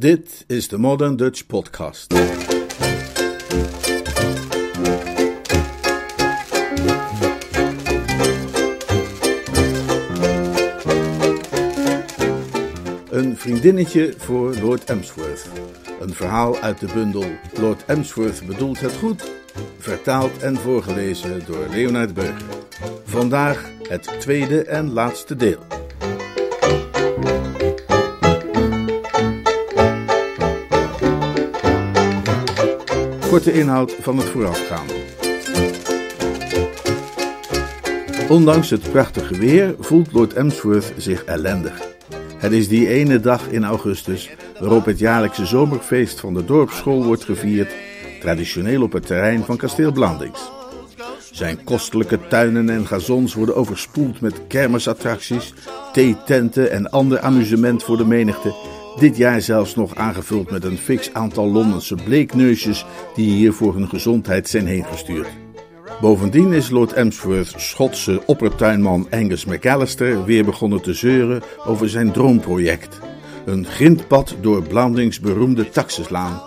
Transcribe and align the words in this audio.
Dit 0.00 0.44
is 0.46 0.68
de 0.68 0.78
Modern 0.78 1.16
Dutch 1.16 1.46
Podcast. 1.46 2.12
Een 13.10 13.36
vriendinnetje 13.36 14.14
voor 14.16 14.54
Lord 14.56 14.84
Emsworth. 14.84 15.48
Een 16.00 16.14
verhaal 16.14 16.58
uit 16.58 16.80
de 16.80 16.88
bundel 16.94 17.24
Lord 17.60 17.84
Emsworth 17.84 18.46
bedoelt 18.46 18.80
het 18.80 18.96
goed, 18.96 19.32
vertaald 19.78 20.42
en 20.42 20.56
voorgelezen 20.56 21.46
door 21.46 21.66
Leonard 21.70 22.14
Burger. 22.14 22.46
Vandaag 23.04 23.70
het 23.88 24.20
tweede 24.20 24.62
en 24.62 24.92
laatste 24.92 25.36
deel. 25.36 25.77
Korte 33.28 33.52
inhoud 33.52 33.96
van 34.00 34.16
het 34.16 34.26
voorafgaande. 34.26 34.94
Ondanks 38.28 38.70
het 38.70 38.90
prachtige 38.90 39.38
weer 39.38 39.74
voelt 39.78 40.12
Lord 40.12 40.32
Emsworth 40.32 40.92
zich 40.96 41.24
ellendig. 41.24 41.82
Het 42.36 42.52
is 42.52 42.68
die 42.68 42.88
ene 42.88 43.20
dag 43.20 43.48
in 43.48 43.64
augustus 43.64 44.30
waarop 44.60 44.84
het 44.84 44.98
jaarlijkse 44.98 45.46
zomerfeest 45.46 46.20
van 46.20 46.34
de 46.34 46.44
dorpsschool 46.44 47.04
wordt 47.04 47.24
gevierd, 47.24 47.74
traditioneel 48.20 48.82
op 48.82 48.92
het 48.92 49.06
terrein 49.06 49.44
van 49.44 49.56
kasteel 49.56 49.92
Blandings. 49.92 50.50
Zijn 51.32 51.64
kostelijke 51.64 52.18
tuinen 52.28 52.70
en 52.70 52.86
gazons 52.86 53.34
worden 53.34 53.56
overspoeld 53.56 54.20
met 54.20 54.40
kermisattracties, 54.46 55.54
theetenten 55.92 56.70
en 56.70 56.90
ander 56.90 57.20
amusement 57.20 57.82
voor 57.82 57.96
de 57.96 58.06
menigte. 58.06 58.77
Dit 58.98 59.16
jaar 59.16 59.40
zelfs 59.40 59.74
nog 59.74 59.94
aangevuld 59.94 60.50
met 60.50 60.64
een 60.64 60.78
fix 60.78 61.12
aantal 61.12 61.50
Londense 61.50 61.94
bleekneusjes 61.94 62.86
die 63.14 63.30
hier 63.30 63.52
voor 63.52 63.74
hun 63.74 63.88
gezondheid 63.88 64.48
zijn 64.48 64.66
heen 64.66 64.84
gestuurd. 64.84 65.28
Bovendien 66.00 66.52
is 66.52 66.70
Lord 66.70 66.92
Emsworth's 66.92 67.68
Schotse 67.68 68.22
oppertuinman 68.26 69.06
Angus 69.10 69.44
McAllister 69.44 70.24
weer 70.24 70.44
begonnen 70.44 70.82
te 70.82 70.92
zeuren 70.94 71.42
over 71.66 71.88
zijn 71.88 72.12
droomproject. 72.12 72.98
Een 73.44 73.66
grindpad 73.66 74.36
door 74.40 74.62
Blandings 74.62 75.20
beroemde 75.20 75.68
Taxislaan, 75.68 76.42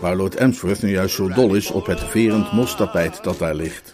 waar 0.00 0.16
Lord 0.16 0.34
Emsworth 0.34 0.82
nu 0.82 0.90
juist 0.90 1.14
zo 1.14 1.28
dol 1.28 1.54
is 1.54 1.70
op 1.70 1.86
het 1.86 2.00
verend 2.00 2.52
mostapijt 2.52 3.24
dat 3.24 3.38
daar 3.38 3.54
ligt. 3.54 3.92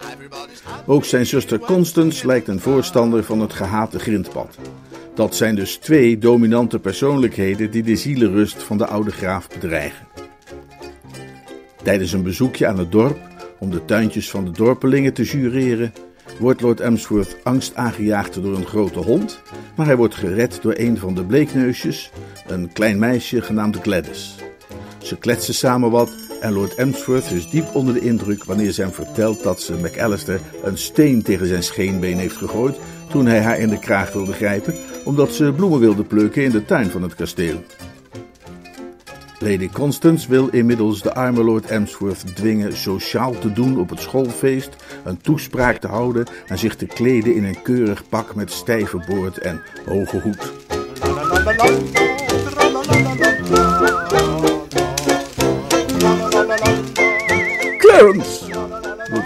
Ook 0.87 1.05
zijn 1.05 1.27
zuster 1.27 1.59
Constance 1.59 2.27
lijkt 2.27 2.49
een 2.49 2.61
voorstander 2.61 3.25
van 3.25 3.41
het 3.41 3.53
gehate 3.53 3.99
grindpad. 3.99 4.59
Dat 5.15 5.37
zijn 5.37 5.55
dus 5.55 5.77
twee 5.77 6.19
dominante 6.19 6.79
persoonlijkheden 6.79 7.71
die 7.71 7.83
de 7.83 7.97
zielenrust 7.97 8.63
van 8.63 8.79
de 8.79 8.87
oude 8.87 9.11
graaf 9.11 9.49
bedreigen. 9.49 10.07
Tijdens 11.83 12.13
een 12.13 12.23
bezoekje 12.23 12.67
aan 12.67 12.79
het 12.79 12.93
dorp 12.93 13.19
om 13.59 13.71
de 13.71 13.85
tuintjes 13.85 14.31
van 14.31 14.45
de 14.45 14.51
dorpelingen 14.51 15.13
te 15.13 15.23
jureren, 15.23 15.93
wordt 16.39 16.61
Lord 16.61 16.81
Emsworth 16.81 17.37
angst 17.43 17.75
aangejaagd 17.75 18.43
door 18.43 18.57
een 18.57 18.67
grote 18.67 18.99
hond, 18.99 19.41
maar 19.77 19.87
hij 19.87 19.97
wordt 19.97 20.15
gered 20.15 20.59
door 20.63 20.75
een 20.77 20.99
van 20.99 21.15
de 21.15 21.25
bleekneusjes, 21.25 22.11
een 22.47 22.73
klein 22.73 22.99
meisje 22.99 23.43
genaamd 23.43 23.77
Gladys. 23.77 24.37
Ze 24.99 25.19
kletsen 25.19 25.55
samen 25.55 25.91
wat 25.91 26.11
en 26.41 26.53
Lord 26.53 26.75
Emsworth 26.75 27.31
is 27.31 27.51
diep 27.51 27.75
onder 27.75 27.95
de 27.95 28.01
indruk 28.01 28.45
wanneer 28.45 28.73
ze 28.73 28.83
hem 28.83 28.93
vertelt 28.93 29.43
dat 29.43 29.61
ze 29.61 29.75
McAllister 29.75 30.41
een 30.65 30.79
steen 30.79 31.23
tegen 31.23 31.47
zijn 31.47 31.63
scheenbeen 31.63 32.19
heeft 32.19 32.37
gegooid 32.37 32.77
toen 33.09 33.27
hij 33.27 33.41
haar 33.41 33.59
in 33.59 33.69
de 33.69 33.79
kraag 33.79 34.13
wilde 34.13 34.33
grijpen, 34.33 34.75
omdat 35.05 35.33
ze 35.33 35.53
bloemen 35.57 35.81
wilde 35.81 36.05
plukken 36.05 36.43
in 36.43 36.51
de 36.51 36.65
tuin 36.65 36.91
van 36.91 37.03
het 37.03 37.15
kasteel. 37.15 37.65
Lady 39.39 39.69
Constance 39.69 40.29
wil 40.29 40.49
inmiddels 40.49 41.03
de 41.03 41.15
arme 41.15 41.45
Lord 41.45 41.67
Emsworth 41.67 42.37
dwingen 42.37 42.77
sociaal 42.77 43.39
te 43.39 43.53
doen 43.53 43.81
op 43.81 43.91
het 43.91 44.01
schoolfeest, 44.01 44.77
een 45.05 45.21
toespraak 45.21 45.77
te 45.77 45.87
houden 45.87 46.27
en 46.47 46.59
zich 46.59 46.77
te 46.77 46.87
kleden 46.87 47.35
in 47.35 47.45
een 47.45 47.63
keurig 47.63 48.09
pak 48.09 48.35
met 48.35 48.53
stijve 48.53 49.05
boord 49.07 49.39
en 49.39 49.63
hoge 49.87 50.21
hoed. 50.21 50.53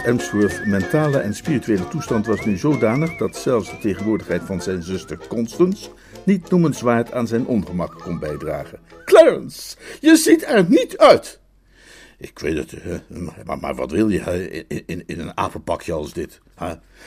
Emsworth's 0.06 0.64
mentale 0.64 1.18
en 1.18 1.34
spirituele 1.34 1.88
toestand 1.88 2.26
was 2.26 2.44
nu 2.44 2.56
zodanig 2.56 3.16
dat 3.16 3.36
zelfs 3.36 3.70
de 3.70 3.78
tegenwoordigheid 3.78 4.42
van 4.42 4.62
zijn 4.62 4.82
zuster 4.82 5.18
Constance 5.28 5.88
niet 6.24 6.50
noemenswaard 6.50 7.12
aan 7.12 7.26
zijn 7.26 7.46
ongemak 7.46 7.98
kon 7.98 8.18
bijdragen. 8.18 8.78
Clarence, 9.04 9.76
je 10.00 10.16
ziet 10.16 10.44
er 10.44 10.64
niet 10.68 10.98
uit! 10.98 11.40
Ik 12.18 12.38
weet 12.38 12.56
het, 12.56 13.02
maar, 13.44 13.58
maar 13.58 13.74
wat 13.74 13.90
wil 13.90 14.08
je 14.08 14.64
in, 14.86 15.02
in, 15.06 15.20
een 15.20 15.36
apenpakje 15.36 15.92
als 15.92 16.12
dit? 16.12 16.40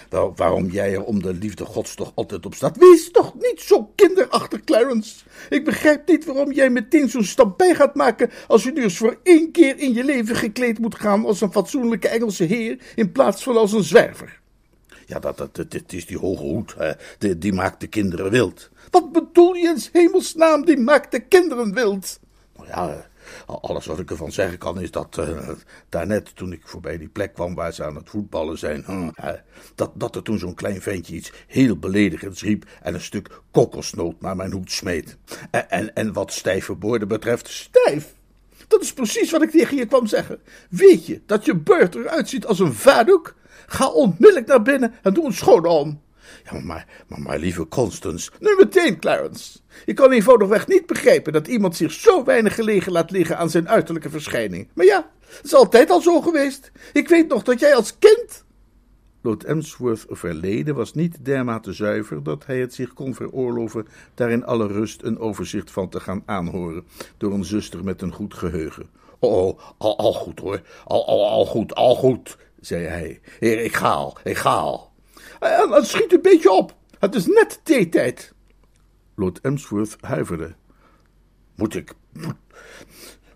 Waar, 0.10 0.34
waarom 0.36 0.70
jij 0.70 0.94
er 0.94 1.04
om 1.04 1.22
de 1.22 1.34
liefde 1.34 1.66
gods 1.66 1.96
toch 1.96 2.12
altijd 2.16 2.46
op 2.46 2.54
staat? 2.54 2.78
Wees 2.78 3.12
toch 3.12 3.36
niet 3.36 3.62
zo 3.62 3.92
kinderachtig, 3.96 4.64
Clarence. 4.64 5.24
Ik 5.50 5.66
begrijp 5.66 6.08
niet 6.08 6.26
waarom 6.26 6.52
jij 6.52 6.70
meteen 6.70 7.10
zo'n 7.10 7.24
stap 7.24 7.58
bij 7.58 7.76
gaat 7.76 7.96
maken 7.96 8.30
als 8.48 8.64
je 8.64 8.72
nu 8.72 8.84
eens 8.84 8.98
voor 8.98 9.20
één 9.24 9.52
keer 9.52 9.78
in 9.78 9.94
je 9.94 10.04
leven 10.04 10.36
gekleed 10.36 10.80
moet 10.80 10.96
gaan 10.96 11.26
als 11.26 11.42
een 11.42 11.52
fatsoenlijke 11.52 12.08
Engelse 12.08 12.44
heer 12.44 12.80
in 12.96 13.12
plaats 13.12 13.44
van 13.44 13.58
als 13.58 13.72
een 13.72 13.84
zwerver. 13.84 14.40
Ja, 15.06 15.20
dat, 15.20 15.38
dat, 15.38 15.56
dat, 15.56 15.84
is 15.88 16.06
die 16.06 16.18
hoge 16.18 16.44
hoed, 16.44 16.76
hè. 16.78 16.92
Die, 17.18 17.38
die 17.38 17.54
maakt 17.54 17.80
de 17.80 17.88
kinderen 17.88 18.32
wild. 18.32 18.70
Wat 18.90 19.12
bedoel 19.12 19.54
je 19.54 19.68
in 19.68 19.82
hemelsnaam, 19.92 20.66
die 20.66 20.78
maakt 20.78 21.12
de 21.12 21.20
kinderen 21.20 21.74
wild? 21.74 22.20
Nou 22.56 22.68
ja, 22.68 23.09
alles 23.46 23.86
wat 23.86 24.00
ik 24.00 24.10
ervan 24.10 24.32
zeggen 24.32 24.58
kan 24.58 24.82
is 24.82 24.92
dat 24.92 25.18
uh, 25.20 25.50
daarnet, 25.90 26.36
toen 26.36 26.52
ik 26.52 26.62
voorbij 26.64 26.98
die 26.98 27.08
plek 27.08 27.34
kwam 27.34 27.56
waar 27.56 27.74
ze 27.74 27.84
aan 27.84 27.96
het 27.96 28.10
voetballen 28.10 28.58
zijn, 28.58 28.86
uh, 28.90 29.08
dat, 29.76 29.92
dat 29.94 30.16
er 30.16 30.24
toen 30.24 30.40
zo'n 30.40 30.54
klein 30.54 30.82
ventje 30.82 31.16
iets 31.16 31.32
heel 31.48 31.78
beledigends 31.78 32.42
riep 32.42 32.66
en 32.82 32.94
een 32.94 33.02
stuk 33.02 33.42
kokosnoot 33.52 34.22
naar 34.22 34.36
mijn 34.36 34.52
hoed 34.52 34.72
smeet. 34.72 35.18
En, 35.52 35.96
en, 35.96 36.14
wat 36.14 36.34
stijve 36.34 36.76
woorden 36.80 37.08
betreft, 37.08 37.48
stijf! 37.48 38.14
Dat 38.68 38.82
is 38.82 38.94
precies 38.94 39.32
wat 39.32 39.42
ik 39.42 39.50
tegen 39.50 39.78
je 39.78 39.86
kwam 39.86 40.08
zeggen. 40.08 40.40
Weet 40.70 41.06
je 41.06 41.22
dat 41.26 41.46
je 41.46 41.56
beurt 41.56 41.96
eruit 41.96 42.30
ziet 42.30 42.46
als 42.46 42.60
een 42.60 42.74
vadoek? 42.74 43.36
Ga 43.68 43.88
onmiddellijk 43.88 44.48
naar 44.48 44.62
binnen 44.62 44.94
en 45.02 45.14
doe 45.14 45.26
een 45.26 45.34
schone 45.34 45.68
om. 45.68 46.02
Maar, 46.52 46.88
maar, 47.08 47.22
maar 47.22 47.40
lieve 47.40 47.68
Constance, 47.68 48.32
nu 48.40 48.56
meteen, 48.58 49.00
Clarence. 49.00 49.60
Ik 49.86 49.96
kan 49.96 50.12
eenvoudigweg 50.12 50.68
niet 50.68 50.86
begrijpen 50.86 51.34
dat 51.34 51.48
iemand 51.48 51.76
zich 51.76 51.92
zo 51.92 52.24
weinig 52.24 52.56
gelegen 52.56 52.92
laat 52.92 53.12
liggen 53.12 53.38
aan 53.38 53.50
zijn 53.50 53.70
uiterlijke 53.70 54.10
verschijning. 54.10 54.68
Maar 54.74 54.86
ja, 54.86 55.10
het 55.20 55.46
is 55.46 55.54
altijd 55.54 55.90
al 55.90 56.02
zo 56.02 56.22
geweest. 56.22 56.72
Ik 56.94 57.08
weet 57.08 57.28
nog 57.28 57.44
dat 57.44 57.60
jij 57.60 57.76
als 57.76 57.98
kind. 58.00 58.48
Lord 59.22 59.44
Emsworth 59.44 60.06
verleden 60.10 60.76
was 60.76 60.94
niet 60.94 61.26
dermate 61.26 61.74
zuiver 61.74 62.24
dat 62.24 62.46
hij 62.46 62.60
het 62.60 62.74
zich 62.74 62.94
kon 62.94 63.16
veroorloven 63.16 63.88
daar 64.14 64.32
in 64.32 64.46
alle 64.46 64.68
rust 64.68 65.04
een 65.04 65.20
overzicht 65.20 65.72
van 65.72 65.90
te 65.90 66.00
gaan 66.00 66.24
aanhoren 66.26 66.86
door 67.18 67.34
een 67.34 67.46
zuster 67.46 67.84
met 67.84 68.02
een 68.02 68.14
goed 68.14 68.34
geheugen. 68.34 68.90
Oh, 69.20 69.60
al, 69.78 69.98
al 69.98 70.14
goed 70.14 70.40
hoor, 70.40 70.62
al, 70.86 71.08
al, 71.08 71.30
al 71.30 71.46
goed, 71.46 71.76
al 71.76 71.96
goed, 71.96 72.38
zei 72.60 72.86
hij. 72.86 73.20
Ik 73.40 73.76
ga 73.76 73.90
al, 73.90 74.18
ik 74.24 74.38
ga 74.38 74.54
al. 74.56 74.89
En, 75.40 75.74
en 75.74 75.86
schiet 75.86 76.14
een 76.14 76.22
beetje 76.22 76.52
op. 76.52 76.76
Het 77.00 77.16
is 77.16 77.26
net 77.26 77.60
theetijd. 77.64 78.34
Lord 79.16 79.42
Emsworth 79.42 79.96
huiverde. 80.00 80.56
Moet 81.56 81.76
ik, 81.76 81.94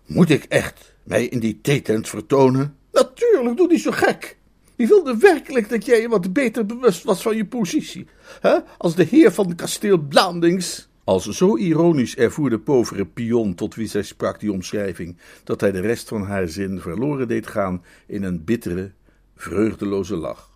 moet, 0.06 0.30
ik 0.30 0.44
echt 0.44 0.94
mij 1.02 1.26
in 1.26 1.38
die 1.38 1.60
theetent 1.60 2.08
vertonen? 2.08 2.76
Natuurlijk, 2.92 3.56
doe 3.56 3.66
niet 3.66 3.80
zo 3.80 3.90
gek. 3.90 4.36
Wie 4.76 4.86
wilde 4.86 5.16
werkelijk 5.16 5.68
dat 5.68 5.84
jij 5.84 6.00
je 6.00 6.08
wat 6.08 6.32
beter 6.32 6.66
bewust 6.66 7.02
was 7.02 7.22
van 7.22 7.36
je 7.36 7.46
positie? 7.46 8.06
hè? 8.40 8.58
Als 8.78 8.94
de 8.94 9.04
heer 9.04 9.32
van 9.32 9.54
kasteel 9.54 9.98
Blandings. 9.98 10.88
Als 11.04 11.28
zo 11.28 11.56
ironisch 11.56 12.16
ervoer 12.16 12.50
de 12.50 12.58
povere 12.58 13.06
pion 13.06 13.54
tot 13.54 13.74
wie 13.74 13.88
zij 13.88 14.02
sprak 14.02 14.40
die 14.40 14.52
omschrijving, 14.52 15.16
dat 15.44 15.60
hij 15.60 15.72
de 15.72 15.80
rest 15.80 16.08
van 16.08 16.22
haar 16.22 16.48
zin 16.48 16.80
verloren 16.80 17.28
deed 17.28 17.46
gaan 17.46 17.84
in 18.06 18.22
een 18.22 18.44
bittere, 18.44 18.92
vreugdeloze 19.36 20.16
lach. 20.16 20.53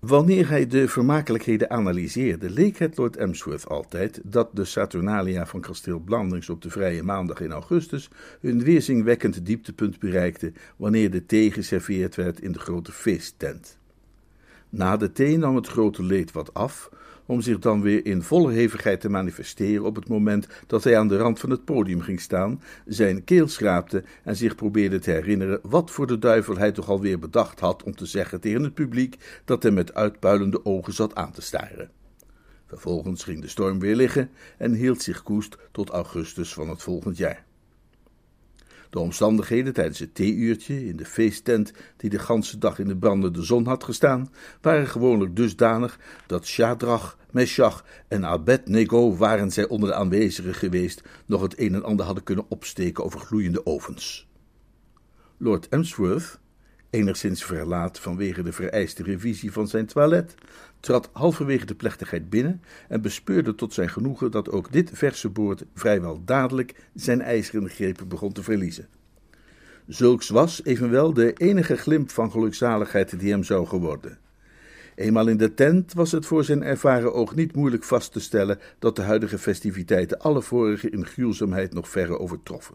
Wanneer 0.00 0.48
hij 0.48 0.66
de 0.66 0.88
vermakelijkheden 0.88 1.70
analyseerde, 1.70 2.50
leek 2.50 2.78
het 2.78 2.96
Lord 2.96 3.16
Emsworth 3.16 3.68
altijd 3.68 4.20
dat 4.24 4.48
de 4.52 4.64
Saturnalia 4.64 5.46
van 5.46 5.60
kasteel 5.60 5.98
Blandings 5.98 6.48
op 6.48 6.62
de 6.62 6.70
vrije 6.70 7.02
maandag 7.02 7.40
in 7.40 7.52
augustus 7.52 8.10
een 8.40 8.62
weerzinwekkend 8.62 9.46
dieptepunt 9.46 9.98
bereikte 9.98 10.52
wanneer 10.76 11.10
de 11.10 11.26
thee 11.26 11.50
geserveerd 11.52 12.14
werd 12.14 12.40
in 12.40 12.52
de 12.52 12.58
grote 12.58 12.92
feesttent. 12.92 13.78
Na 14.68 14.96
de 14.96 15.12
thee 15.12 15.38
nam 15.38 15.56
het 15.56 15.66
grote 15.66 16.02
leed 16.02 16.32
wat 16.32 16.54
af, 16.54 16.90
om 17.30 17.40
zich 17.40 17.58
dan 17.58 17.82
weer 17.82 18.06
in 18.06 18.22
volle 18.22 18.52
hevigheid 18.52 19.00
te 19.00 19.08
manifesteren 19.08 19.84
op 19.84 19.96
het 19.96 20.08
moment 20.08 20.46
dat 20.66 20.84
hij 20.84 20.98
aan 20.98 21.08
de 21.08 21.16
rand 21.16 21.38
van 21.38 21.50
het 21.50 21.64
podium 21.64 22.00
ging 22.00 22.20
staan, 22.20 22.62
zijn 22.86 23.24
keel 23.24 23.48
schraapte 23.48 24.04
en 24.24 24.36
zich 24.36 24.54
probeerde 24.54 24.98
te 24.98 25.10
herinneren 25.10 25.60
wat 25.62 25.90
voor 25.90 26.06
de 26.06 26.18
duivel 26.18 26.56
hij 26.56 26.72
toch 26.72 26.88
alweer 26.88 27.18
bedacht 27.18 27.60
had 27.60 27.82
om 27.82 27.94
te 27.96 28.06
zeggen 28.06 28.40
tegen 28.40 28.62
het 28.62 28.74
publiek 28.74 29.40
dat 29.44 29.62
hem 29.62 29.74
met 29.74 29.94
uitpuilende 29.94 30.64
ogen 30.64 30.92
zat 30.92 31.14
aan 31.14 31.32
te 31.32 31.42
staren. 31.42 31.90
Vervolgens 32.66 33.24
ging 33.24 33.40
de 33.40 33.48
storm 33.48 33.78
weer 33.78 33.96
liggen 33.96 34.30
en 34.58 34.72
hield 34.72 35.02
zich 35.02 35.22
koest 35.22 35.56
tot 35.72 35.90
augustus 35.90 36.52
van 36.52 36.68
het 36.68 36.82
volgend 36.82 37.16
jaar. 37.16 37.44
De 38.90 38.98
omstandigheden 38.98 39.72
tijdens 39.72 39.98
het 39.98 40.14
theeuurtje 40.14 40.86
in 40.86 40.96
de 40.96 41.04
feesttent 41.04 41.72
die 41.96 42.10
de 42.10 42.18
ganse 42.18 42.58
dag 42.58 42.78
in 42.78 42.88
de 42.88 42.96
brandende 42.96 43.42
zon 43.42 43.66
had 43.66 43.84
gestaan, 43.84 44.32
waren 44.60 44.86
gewoonlijk 44.86 45.36
dusdanig 45.36 45.98
dat 46.26 46.46
Shadrach, 46.46 47.18
Meshach 47.32 47.84
en 48.08 48.26
Abednego, 48.26 49.16
waren 49.16 49.50
zij 49.50 49.68
onder 49.68 49.88
de 49.88 49.94
aanwezigen 49.94 50.54
geweest, 50.54 51.02
nog 51.26 51.42
het 51.42 51.60
een 51.60 51.74
en 51.74 51.84
ander 51.84 52.06
hadden 52.06 52.24
kunnen 52.24 52.44
opsteken 52.48 53.04
over 53.04 53.20
gloeiende 53.20 53.66
ovens. 53.66 54.28
Lord 55.36 55.68
Emsworth, 55.68 56.38
enigszins 56.90 57.44
verlaat 57.44 57.98
vanwege 57.98 58.42
de 58.42 58.52
vereiste 58.52 59.02
revisie 59.02 59.52
van 59.52 59.68
zijn 59.68 59.86
toilet, 59.86 60.34
trad 60.80 61.10
halverwege 61.12 61.66
de 61.66 61.74
plechtigheid 61.74 62.30
binnen 62.30 62.62
en 62.88 63.02
bespeurde 63.02 63.54
tot 63.54 63.74
zijn 63.74 63.88
genoegen 63.88 64.30
dat 64.30 64.50
ook 64.50 64.72
dit 64.72 64.90
verse 64.92 65.28
boord 65.28 65.64
vrijwel 65.74 66.22
dadelijk 66.24 66.74
zijn 66.94 67.22
ijzeren 67.22 67.68
grepen 67.68 68.08
begon 68.08 68.32
te 68.32 68.42
verliezen. 68.42 68.88
Zulks 69.86 70.28
was 70.28 70.64
evenwel 70.64 71.12
de 71.12 71.32
enige 71.32 71.76
glimp 71.76 72.10
van 72.10 72.30
gelukzaligheid 72.30 73.20
die 73.20 73.30
hem 73.30 73.44
zou 73.44 73.66
geworden. 73.66 74.18
Eenmaal 75.00 75.28
in 75.28 75.36
de 75.36 75.54
tent 75.54 75.92
was 75.92 76.12
het 76.12 76.26
voor 76.26 76.44
zijn 76.44 76.62
ervaren 76.62 77.14
oog 77.14 77.34
niet 77.34 77.54
moeilijk 77.54 77.84
vast 77.84 78.12
te 78.12 78.20
stellen 78.20 78.58
dat 78.78 78.96
de 78.96 79.02
huidige 79.02 79.38
festiviteiten 79.38 80.18
alle 80.18 80.42
vorige 80.42 80.90
in 80.90 81.06
gruwzaamheid 81.06 81.72
nog 81.74 81.88
verre 81.88 82.18
overtroffen. 82.18 82.74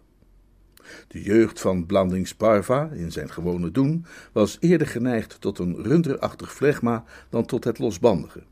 De 1.07 1.21
jeugd 1.21 1.59
van 1.59 1.85
Blandings 1.85 2.35
Parva, 2.35 2.89
in 2.93 3.11
zijn 3.11 3.29
gewone 3.29 3.71
doen, 3.71 4.05
was 4.31 4.57
eerder 4.59 4.87
geneigd 4.87 5.41
tot 5.41 5.59
een 5.59 5.83
runderachtig 5.83 6.53
flegma 6.53 7.03
dan 7.29 7.45
tot 7.45 7.63
het 7.63 7.79
losbandige. 7.79 8.43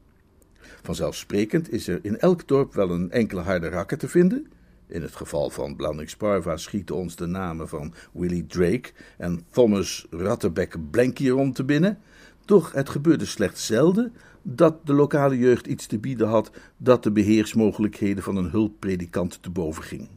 Vanzelfsprekend 0.81 1.71
is 1.71 1.87
er 1.87 1.99
in 2.01 2.19
elk 2.19 2.47
dorp 2.47 2.73
wel 2.73 2.89
een 2.89 3.11
enkele 3.11 3.41
harde 3.41 3.69
rakker 3.69 3.97
te 3.97 4.07
vinden. 4.07 4.47
In 4.87 5.01
het 5.01 5.15
geval 5.15 5.49
van 5.49 5.75
Blandings 5.75 6.15
Parva 6.15 6.57
schieten 6.57 6.95
ons 6.95 7.15
de 7.15 7.25
namen 7.25 7.69
van 7.69 7.93
Willie 8.11 8.45
Drake 8.45 8.91
en 9.17 9.45
Thomas 9.49 10.07
Ratterbeck 10.09 10.75
Blanky 10.91 11.29
rond 11.29 11.55
te 11.55 11.63
binnen. 11.63 11.99
Doch 12.45 12.71
het 12.71 12.89
gebeurde 12.89 13.25
slechts 13.25 13.65
zelden 13.65 14.13
dat 14.41 14.85
de 14.85 14.93
lokale 14.93 15.37
jeugd 15.37 15.67
iets 15.67 15.85
te 15.85 15.99
bieden 15.99 16.27
had 16.27 16.51
dat 16.77 17.03
de 17.03 17.11
beheersmogelijkheden 17.11 18.23
van 18.23 18.35
een 18.35 18.49
hulppredikant 18.49 19.41
te 19.41 19.49
boven 19.49 19.83
ging 19.83 20.07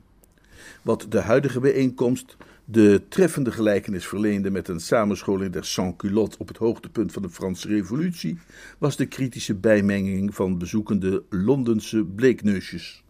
wat 0.86 1.06
de 1.08 1.20
huidige 1.20 1.60
bijeenkomst 1.60 2.36
de 2.64 3.02
treffende 3.08 3.52
gelijkenis 3.52 4.06
verleende 4.06 4.50
met 4.50 4.68
een 4.68 4.80
samenscholing 4.80 5.52
der 5.52 5.64
sans-culottes 5.64 6.38
op 6.38 6.48
het 6.48 6.56
hoogtepunt 6.56 7.12
van 7.12 7.22
de 7.22 7.30
Franse 7.30 7.68
Revolutie, 7.68 8.38
was 8.78 8.96
de 8.96 9.06
kritische 9.06 9.54
bijmenging 9.54 10.34
van 10.34 10.58
bezoekende 10.58 11.22
Londense 11.30 12.04
bleekneusjes. 12.04 13.02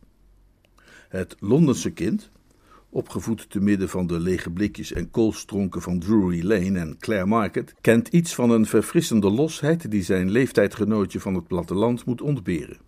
Het 1.09 1.37
Londense 1.41 1.91
kind, 1.91 2.31
opgevoed 2.91 3.51
te 3.51 3.61
midden 3.61 3.89
van 3.89 4.07
de 4.07 4.21
lege 4.21 4.51
blikjes 4.51 4.93
en 4.93 5.11
koolstronken 5.11 5.83
van 5.83 5.99
Drury 5.99 6.47
Lane 6.47 6.79
en 6.79 6.97
Clare 6.99 7.27
Market, 7.27 7.75
kent 7.81 8.09
iets 8.09 8.35
van 8.35 8.51
een 8.51 8.67
verfrissende 8.67 9.31
losheid 9.31 9.91
die 9.91 10.03
zijn 10.03 10.31
leeftijdgenootje 10.31 11.21
van 11.21 11.35
het 11.35 11.47
platteland 11.47 12.05
moet 12.05 12.21
ontberen. 12.21 12.79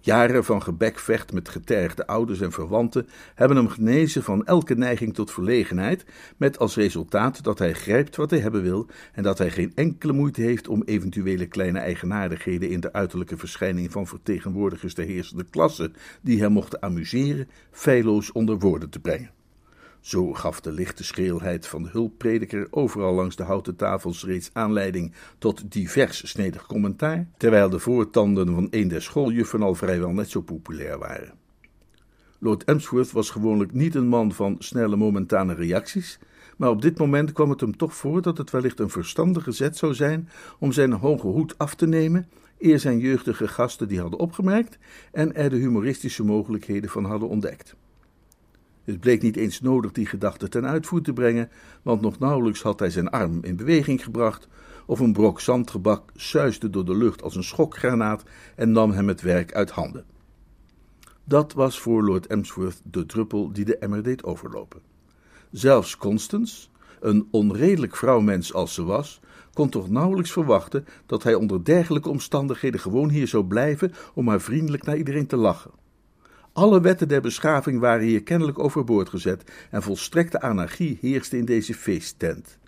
Jaren 0.00 0.44
van 0.44 0.62
gebekvecht 0.62 1.32
met 1.32 1.48
getergde 1.48 2.06
ouders 2.06 2.40
en 2.40 2.52
verwanten 2.52 3.08
hebben 3.34 3.56
hem 3.56 3.68
genezen 3.68 4.22
van 4.22 4.46
elke 4.46 4.74
neiging 4.74 5.14
tot 5.14 5.30
verlegenheid, 5.30 6.04
met 6.36 6.58
als 6.58 6.76
resultaat 6.76 7.44
dat 7.44 7.58
hij 7.58 7.72
grijpt 7.72 8.16
wat 8.16 8.30
hij 8.30 8.38
hebben 8.38 8.62
wil 8.62 8.86
en 9.12 9.22
dat 9.22 9.38
hij 9.38 9.50
geen 9.50 9.72
enkele 9.74 10.12
moeite 10.12 10.42
heeft 10.42 10.68
om 10.68 10.82
eventuele 10.82 11.46
kleine 11.46 11.78
eigenaardigheden 11.78 12.70
in 12.70 12.80
de 12.80 12.92
uiterlijke 12.92 13.36
verschijning 13.36 13.92
van 13.92 14.06
vertegenwoordigers 14.06 14.94
der 14.94 15.06
heersende 15.06 15.44
klasse, 15.50 15.90
die 16.22 16.40
hem 16.40 16.52
mochten 16.52 16.82
amuseren, 16.82 17.48
feilloos 17.70 18.32
onder 18.32 18.58
woorden 18.58 18.90
te 18.90 19.00
brengen. 19.00 19.37
Zo 20.00 20.32
gaf 20.32 20.60
de 20.60 20.72
lichte 20.72 21.04
scheelheid 21.04 21.66
van 21.66 21.82
de 21.82 21.88
hulpprediker 21.88 22.66
overal 22.70 23.14
langs 23.14 23.36
de 23.36 23.42
houten 23.42 23.76
tafels 23.76 24.24
reeds 24.24 24.50
aanleiding 24.52 25.12
tot 25.38 25.72
divers 25.72 26.30
snedig 26.30 26.66
commentaar, 26.66 27.28
terwijl 27.36 27.70
de 27.70 27.78
voortanden 27.78 28.54
van 28.54 28.66
een 28.70 28.88
der 28.88 29.02
schooljuffen 29.02 29.62
al 29.62 29.74
vrijwel 29.74 30.10
net 30.10 30.30
zo 30.30 30.40
populair 30.40 30.98
waren. 30.98 31.32
Lord 32.38 32.64
Emsworth 32.64 33.12
was 33.12 33.30
gewoonlijk 33.30 33.72
niet 33.72 33.94
een 33.94 34.08
man 34.08 34.32
van 34.32 34.56
snelle 34.58 34.96
momentane 34.96 35.54
reacties, 35.54 36.18
maar 36.56 36.70
op 36.70 36.82
dit 36.82 36.98
moment 36.98 37.32
kwam 37.32 37.50
het 37.50 37.60
hem 37.60 37.76
toch 37.76 37.94
voor 37.94 38.22
dat 38.22 38.38
het 38.38 38.50
wellicht 38.50 38.80
een 38.80 38.90
verstandige 38.90 39.52
zet 39.52 39.76
zou 39.76 39.94
zijn 39.94 40.28
om 40.58 40.72
zijn 40.72 40.92
hoge 40.92 41.26
hoed 41.26 41.58
af 41.58 41.74
te 41.74 41.86
nemen, 41.86 42.28
eer 42.58 42.78
zijn 42.78 42.98
jeugdige 42.98 43.48
gasten 43.48 43.88
die 43.88 44.00
hadden 44.00 44.18
opgemerkt 44.18 44.78
en 45.12 45.34
er 45.34 45.50
de 45.50 45.56
humoristische 45.56 46.24
mogelijkheden 46.24 46.90
van 46.90 47.04
hadden 47.04 47.28
ontdekt. 47.28 47.76
Het 48.88 49.00
bleek 49.00 49.22
niet 49.22 49.36
eens 49.36 49.60
nodig 49.60 49.92
die 49.92 50.06
gedachte 50.06 50.48
ten 50.48 50.66
uitvoer 50.66 51.02
te 51.02 51.12
brengen, 51.12 51.50
want 51.82 52.00
nog 52.00 52.18
nauwelijks 52.18 52.62
had 52.62 52.78
hij 52.78 52.90
zijn 52.90 53.10
arm 53.10 53.38
in 53.42 53.56
beweging 53.56 54.04
gebracht, 54.04 54.48
of 54.86 55.00
een 55.00 55.12
brok 55.12 55.40
zandgebak 55.40 56.10
suisde 56.14 56.70
door 56.70 56.84
de 56.84 56.96
lucht 56.96 57.22
als 57.22 57.36
een 57.36 57.44
schokgranaat 57.44 58.22
en 58.56 58.72
nam 58.72 58.90
hem 58.90 59.08
het 59.08 59.20
werk 59.20 59.54
uit 59.54 59.70
handen. 59.70 60.04
Dat 61.24 61.52
was 61.52 61.80
voor 61.80 62.04
Lord 62.04 62.26
Emsworth 62.26 62.80
de 62.84 63.06
druppel 63.06 63.52
die 63.52 63.64
de 63.64 63.78
emmer 63.78 64.02
deed 64.02 64.24
overlopen. 64.24 64.80
Zelfs 65.50 65.96
Constance, 65.96 66.68
een 67.00 67.28
onredelijk 67.30 67.96
vrouwmens 67.96 68.54
als 68.54 68.74
ze 68.74 68.84
was, 68.84 69.20
kon 69.52 69.68
toch 69.68 69.88
nauwelijks 69.88 70.32
verwachten 70.32 70.86
dat 71.06 71.22
hij 71.22 71.34
onder 71.34 71.64
dergelijke 71.64 72.08
omstandigheden 72.08 72.80
gewoon 72.80 73.08
hier 73.08 73.28
zou 73.28 73.44
blijven 73.44 73.92
om 74.14 74.24
maar 74.24 74.40
vriendelijk 74.40 74.84
naar 74.84 74.96
iedereen 74.96 75.26
te 75.26 75.36
lachen. 75.36 75.70
Alle 76.58 76.80
wetten 76.80 77.08
der 77.08 77.20
beschaving 77.20 77.80
waren 77.80 78.06
hier 78.06 78.22
kennelijk 78.22 78.58
overboord 78.58 79.08
gezet 79.08 79.52
en 79.70 79.82
volstrekte 79.82 80.40
anarchie 80.40 80.98
heerste 81.00 81.36
in 81.36 81.44
deze 81.44 81.74
feesttent. 81.74 82.58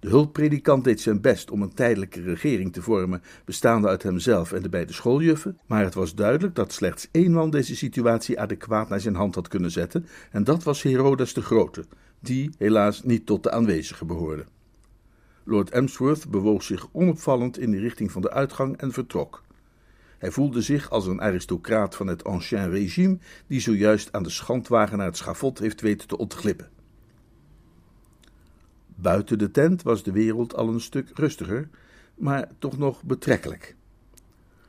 De 0.00 0.08
hulppredikant 0.08 0.84
deed 0.84 1.00
zijn 1.00 1.20
best 1.20 1.50
om 1.50 1.62
een 1.62 1.74
tijdelijke 1.74 2.22
regering 2.22 2.72
te 2.72 2.82
vormen, 2.82 3.22
bestaande 3.44 3.88
uit 3.88 4.02
hemzelf 4.02 4.52
en 4.52 4.62
de 4.62 4.68
beide 4.68 4.92
schooljuffen, 4.92 5.58
maar 5.66 5.84
het 5.84 5.94
was 5.94 6.14
duidelijk 6.14 6.54
dat 6.54 6.72
slechts 6.72 7.08
één 7.10 7.32
man 7.32 7.50
deze 7.50 7.76
situatie 7.76 8.40
adequaat 8.40 8.88
naar 8.88 9.00
zijn 9.00 9.14
hand 9.14 9.34
had 9.34 9.48
kunnen 9.48 9.70
zetten, 9.70 10.06
en 10.30 10.44
dat 10.44 10.62
was 10.62 10.82
Herodes 10.82 11.34
de 11.34 11.42
Grote, 11.42 11.84
die 12.20 12.50
helaas 12.58 13.02
niet 13.02 13.26
tot 13.26 13.42
de 13.42 13.50
aanwezigen 13.50 14.06
behoorde. 14.06 14.44
Lord 15.44 15.70
Emsworth 15.70 16.30
bewoog 16.30 16.62
zich 16.62 16.88
onopvallend 16.92 17.58
in 17.58 17.70
de 17.70 17.78
richting 17.78 18.12
van 18.12 18.22
de 18.22 18.30
uitgang 18.30 18.76
en 18.76 18.92
vertrok. 18.92 19.42
Hij 20.22 20.30
voelde 20.30 20.62
zich 20.62 20.90
als 20.90 21.06
een 21.06 21.20
aristocraat 21.20 21.94
van 21.96 22.06
het 22.06 22.24
ancien 22.24 22.70
régime 22.70 23.18
die 23.46 23.60
zojuist 23.60 24.12
aan 24.12 24.22
de 24.22 24.30
schandwagen 24.30 24.98
naar 24.98 25.06
het 25.06 25.16
schavot 25.16 25.58
heeft 25.58 25.80
weten 25.80 26.08
te 26.08 26.16
ontglippen. 26.16 26.70
Buiten 28.86 29.38
de 29.38 29.50
tent 29.50 29.82
was 29.82 30.02
de 30.02 30.12
wereld 30.12 30.54
al 30.54 30.68
een 30.68 30.80
stuk 30.80 31.10
rustiger, 31.14 31.68
maar 32.14 32.48
toch 32.58 32.78
nog 32.78 33.02
betrekkelijk. 33.02 33.76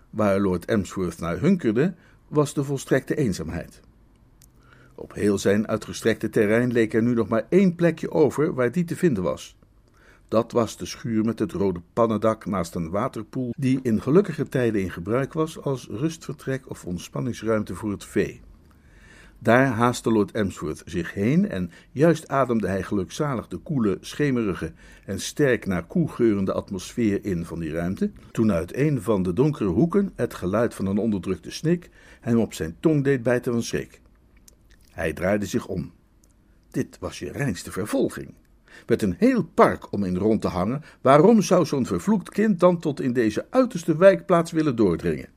Waar 0.10 0.40
Lord 0.40 0.66
Emsworth 0.66 1.20
naar 1.20 1.40
hunkerde, 1.40 1.94
was 2.28 2.54
de 2.54 2.64
volstrekte 2.64 3.16
eenzaamheid. 3.16 3.80
Op 4.96 5.14
heel 5.14 5.38
zijn 5.38 5.68
uitgestrekte 5.68 6.30
terrein 6.30 6.72
leek 6.72 6.94
er 6.94 7.04
nu 7.04 7.14
nog 7.14 7.28
maar 7.28 7.46
één 7.50 7.76
plekje 7.76 8.12
over 8.12 8.54
waar 8.54 8.72
die 8.72 8.86
te 8.86 8.96
vinden 8.96 9.24
was. 9.24 9.56
Dat 10.34 10.52
was 10.52 10.78
de 10.78 10.86
schuur 10.86 11.26
met 11.26 11.40
het 11.40 11.52
rode 11.52 11.82
pannendak 11.94 12.46
naast 12.46 12.76
een 12.76 12.90
waterpoel, 12.90 13.54
die 13.58 13.80
in 13.82 14.02
gelukkige 14.02 14.50
tijden 14.50 14.82
in 14.82 14.92
gebruik 14.92 15.34
was 15.34 15.62
als 15.62 15.88
rustvertrek 15.88 16.70
of 16.70 16.86
ontspanningsruimte 16.86 17.76
voor 17.76 17.92
het 17.92 18.06
vee. 18.06 18.42
Daar 19.40 19.68
haastte 19.68 20.12
Lord 20.12 20.32
Emsworth 20.32 20.82
zich 20.86 21.14
heen 21.14 21.50
en 21.50 21.72
juist 21.92 22.28
ademde 22.28 22.68
hij 22.68 22.84
gelukzalig 22.84 23.48
de 23.48 23.58
koele, 23.58 23.98
schemerige 24.02 24.74
en 25.06 25.20
sterk 25.20 25.66
naar 25.66 25.86
koe 25.86 26.10
geurende 26.10 26.54
atmosfeer 26.54 27.26
in 27.26 27.46
van 27.46 27.60
die 27.60 27.72
ruimte, 27.72 28.12
toen 28.32 28.52
uit 28.52 28.76
een 28.76 29.02
van 29.02 29.24
de 29.24 29.34
donkere 29.34 29.70
hoeken 29.70 30.12
het 30.16 30.34
geluid 30.34 30.74
van 30.74 30.86
een 30.86 30.98
onderdrukte 30.98 31.52
snik 31.52 31.90
hem 32.22 32.40
op 32.40 32.54
zijn 32.54 32.76
tong 32.80 33.04
deed 33.04 33.24
bijten 33.24 33.52
van 33.52 33.64
schrik. 33.64 34.02
Hij 34.92 35.14
draaide 35.14 35.46
zich 35.46 35.68
om. 35.68 35.92
Dit 36.72 36.98
was 37.00 37.20
je 37.20 37.32
reinste 37.32 37.72
vervolging 37.72 38.34
met 38.86 39.02
een 39.02 39.16
heel 39.18 39.44
park 39.44 39.92
om 39.92 40.04
in 40.04 40.18
rond 40.18 40.42
te 40.42 40.48
hangen, 40.48 40.84
waarom 41.02 41.42
zou 41.42 41.66
zo'n 41.66 41.86
vervloekt 41.86 42.30
kind 42.30 42.60
dan 42.60 42.80
tot 42.80 43.02
in 43.02 43.14
deze 43.14 43.46
uiterste 43.50 43.98
wijkplaats 43.98 44.52
willen 44.52 44.76
doordringen? 44.76 45.30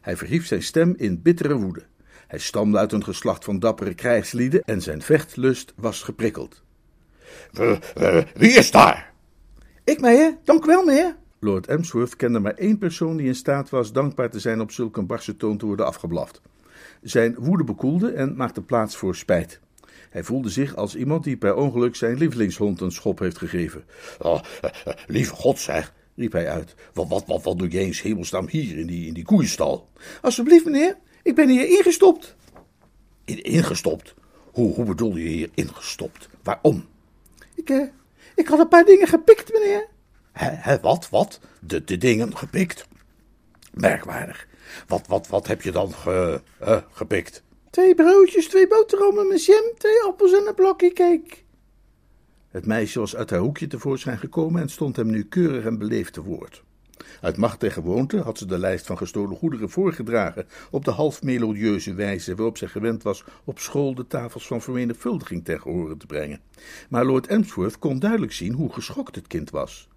Hij 0.00 0.16
verhief 0.16 0.46
zijn 0.46 0.62
stem 0.62 0.94
in 0.96 1.22
bittere 1.22 1.56
woede. 1.56 1.82
Hij 2.26 2.38
stamde 2.38 2.78
uit 2.78 2.92
een 2.92 3.04
geslacht 3.04 3.44
van 3.44 3.58
dappere 3.58 3.94
krijgslieden 3.94 4.62
en 4.62 4.82
zijn 4.82 5.02
vechtlust 5.02 5.72
was 5.76 6.02
geprikkeld. 6.02 6.62
wie 8.34 8.50
is 8.50 8.70
daar? 8.70 9.12
Ik, 9.84 10.00
meneer. 10.00 10.38
Dank 10.44 10.64
u 10.64 10.66
wel, 10.66 10.84
meneer. 10.84 11.16
Lord 11.40 11.66
Emsworth 11.66 12.16
kende 12.16 12.38
maar 12.38 12.54
één 12.54 12.78
persoon 12.78 13.16
die 13.16 13.26
in 13.26 13.34
staat 13.34 13.70
was 13.70 13.92
dankbaar 13.92 14.30
te 14.30 14.38
zijn 14.40 14.60
op 14.60 14.70
zulk 14.70 14.96
een 14.96 15.06
barse 15.06 15.36
toon 15.36 15.56
te 15.56 15.66
worden 15.66 15.86
afgeblaft. 15.86 16.40
Zijn 17.02 17.34
woede 17.38 17.64
bekoelde 17.64 18.12
en 18.12 18.36
maakte 18.36 18.62
plaats 18.62 18.96
voor 18.96 19.16
spijt. 19.16 19.60
Hij 20.10 20.24
voelde 20.24 20.48
zich 20.48 20.76
als 20.76 20.96
iemand 20.96 21.24
die 21.24 21.36
per 21.36 21.54
ongeluk 21.54 21.96
zijn 21.96 22.18
lievelingshond 22.18 22.80
een 22.80 22.92
schop 22.92 23.18
heeft 23.18 23.38
gegeven. 23.38 23.84
Oh, 24.18 24.40
lieve 25.06 25.34
God 25.34 25.58
zeg, 25.58 25.92
riep 26.14 26.32
hij 26.32 26.50
uit. 26.50 26.74
Wat, 26.92 27.24
wat, 27.26 27.42
wat, 27.42 27.58
doe 27.58 27.68
jij 27.68 27.82
eens 27.82 28.02
hemelsnaam 28.02 28.48
hier 28.48 28.78
in 28.78 28.86
die, 28.86 29.06
in 29.06 29.14
die 29.14 29.24
koeienstal? 29.24 29.88
Alsjeblieft, 30.20 30.64
meneer. 30.64 30.98
Ik 31.22 31.34
ben 31.34 31.48
hier 31.48 31.68
ingestopt. 31.68 32.36
In, 33.24 33.42
ingestopt? 33.42 34.14
Hoe, 34.52 34.74
hoe 34.74 34.84
bedoel 34.84 35.16
je 35.16 35.28
hier 35.28 35.50
ingestopt? 35.54 36.28
Waarom? 36.42 36.86
Ik, 37.54 37.70
eh, 37.70 37.86
ik 38.34 38.48
had 38.48 38.58
een 38.58 38.68
paar 38.68 38.84
dingen 38.84 39.08
gepikt, 39.08 39.52
meneer. 39.52 39.88
Hè, 40.32 40.80
wat, 40.80 41.08
wat? 41.10 41.40
De, 41.60 41.84
de 41.84 41.98
dingen 41.98 42.36
gepikt? 42.36 42.86
Merkwaardig. 43.72 44.46
Wat, 44.86 45.06
wat, 45.06 45.28
wat 45.28 45.46
heb 45.46 45.62
je 45.62 45.72
dan 45.72 45.92
ge, 45.92 46.42
eh, 46.58 46.76
gepikt? 46.92 47.42
Twee 47.72 47.94
broodjes, 47.94 48.48
twee 48.48 48.66
boterhammen 48.66 49.28
met 49.28 49.44
jam, 49.44 49.64
twee 49.78 50.02
appels 50.02 50.32
en 50.32 50.46
een 50.46 50.54
blokje 50.54 50.92
cake. 50.92 51.36
Het 52.48 52.66
meisje 52.66 52.98
was 52.98 53.16
uit 53.16 53.30
haar 53.30 53.38
hoekje 53.38 53.66
tevoorschijn 53.66 54.18
gekomen 54.18 54.60
en 54.60 54.68
stond 54.68 54.96
hem 54.96 55.10
nu 55.10 55.24
keurig 55.24 55.64
en 55.64 55.78
beleefd 55.78 56.12
te 56.12 56.22
woord. 56.22 56.62
Uit 57.20 57.36
macht 57.36 57.62
en 57.62 57.72
gewoonte 57.72 58.18
had 58.18 58.38
ze 58.38 58.46
de 58.46 58.58
lijst 58.58 58.86
van 58.86 58.96
gestolen 58.96 59.36
goederen 59.36 59.70
voorgedragen 59.70 60.46
op 60.70 60.84
de 60.84 60.90
half 60.90 61.22
melodieuze 61.22 61.94
wijze 61.94 62.34
waarop 62.34 62.58
zij 62.58 62.68
gewend 62.68 63.02
was 63.02 63.24
op 63.44 63.58
school 63.58 63.94
de 63.94 64.06
tafels 64.06 64.46
van 64.46 64.62
vermenigvuldiging 64.62 65.44
ter 65.44 65.60
gehore 65.60 65.96
te 65.96 66.06
brengen. 66.06 66.40
Maar 66.88 67.04
Lord 67.04 67.26
Emsworth 67.26 67.78
kon 67.78 67.98
duidelijk 67.98 68.32
zien 68.32 68.52
hoe 68.52 68.72
geschokt 68.72 69.14
het 69.14 69.26
kind 69.26 69.50
was. 69.50 69.88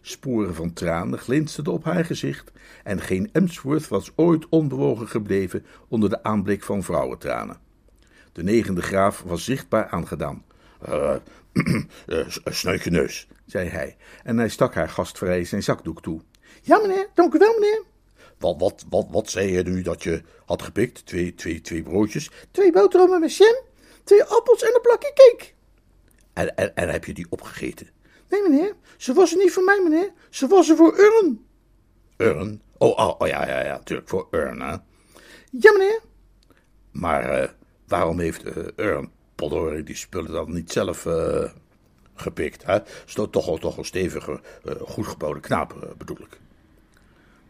Sporen 0.00 0.54
van 0.54 0.72
tranen 0.72 1.18
glinsterden 1.18 1.72
op 1.72 1.84
haar 1.84 2.04
gezicht 2.04 2.52
en 2.84 3.00
geen 3.00 3.28
Emsworth 3.32 3.88
was 3.88 4.12
ooit 4.14 4.48
onbewogen 4.48 5.08
gebleven 5.08 5.66
onder 5.88 6.10
de 6.10 6.22
aanblik 6.22 6.62
van 6.62 6.82
vrouwentranen. 6.82 7.58
De 8.32 8.42
negende 8.42 8.82
graaf 8.82 9.22
was 9.26 9.44
zichtbaar 9.44 9.88
aangedaan. 9.88 10.44
Uh, 12.06 12.28
snuit 12.44 12.90
neus, 12.90 13.28
zei 13.46 13.68
hij, 13.68 13.96
en 14.22 14.38
hij 14.38 14.48
stak 14.48 14.74
haar 14.74 14.88
gastvrij 14.88 15.44
zijn 15.44 15.62
zakdoek 15.62 16.02
toe. 16.02 16.20
Ja, 16.62 16.78
meneer, 16.78 17.08
dank 17.14 17.34
u 17.34 17.38
wel, 17.38 17.52
meneer. 17.52 17.82
Wat, 18.38 18.56
wat, 18.58 18.84
wat, 18.88 19.06
wat 19.10 19.30
zei 19.30 19.52
je 19.52 19.62
nu 19.62 19.82
dat 19.82 20.02
je 20.02 20.22
had 20.44 20.62
gepikt? 20.62 21.06
Twee, 21.06 21.34
twee, 21.34 21.60
twee 21.60 21.82
broodjes? 21.82 22.30
Twee 22.50 22.72
boterhammen 22.72 23.20
met 23.20 23.36
jam, 23.36 23.56
twee 24.04 24.24
appels 24.24 24.62
en 24.62 24.74
een 24.74 24.80
plakje 24.80 25.12
cake. 25.14 25.50
En, 26.32 26.56
en, 26.56 26.74
en 26.74 26.88
heb 26.88 27.04
je 27.04 27.14
die 27.14 27.26
opgegeten? 27.28 27.88
Nee, 28.28 28.42
meneer, 28.42 28.74
ze 28.96 29.12
was 29.12 29.32
er 29.32 29.38
niet 29.38 29.52
voor 29.52 29.64
mij, 29.64 29.80
meneer. 29.82 30.12
Ze 30.30 30.46
was 30.46 30.68
er 30.68 30.76
voor 30.76 30.98
Urn. 30.98 31.46
Urn? 32.16 32.62
Oh, 32.78 32.98
oh, 32.98 33.14
oh 33.18 33.28
ja, 33.28 33.48
ja, 33.48 33.64
ja, 33.64 33.76
natuurlijk, 33.76 34.08
voor 34.08 34.28
Urn, 34.30 34.60
hè? 34.60 34.76
Ja, 35.50 35.72
meneer. 35.72 36.00
Maar 36.90 37.42
uh, 37.42 37.48
waarom 37.86 38.18
heeft 38.18 38.56
uh, 38.56 38.64
Urn, 38.76 39.10
die 39.84 39.96
spullen 39.96 40.32
dan 40.32 40.52
niet 40.52 40.72
zelf 40.72 41.04
uh, 41.04 41.50
gepikt, 42.14 42.64
hè? 42.64 42.78
Stoot 43.04 43.32
toch 43.32 43.48
al 43.48 43.58
toch 43.58 43.76
een 43.76 43.84
stevige, 43.84 44.40
goed 44.80 45.06
gebouwde 45.06 45.40
knaap, 45.40 45.94
bedoel 45.98 46.18
ik. 46.20 46.38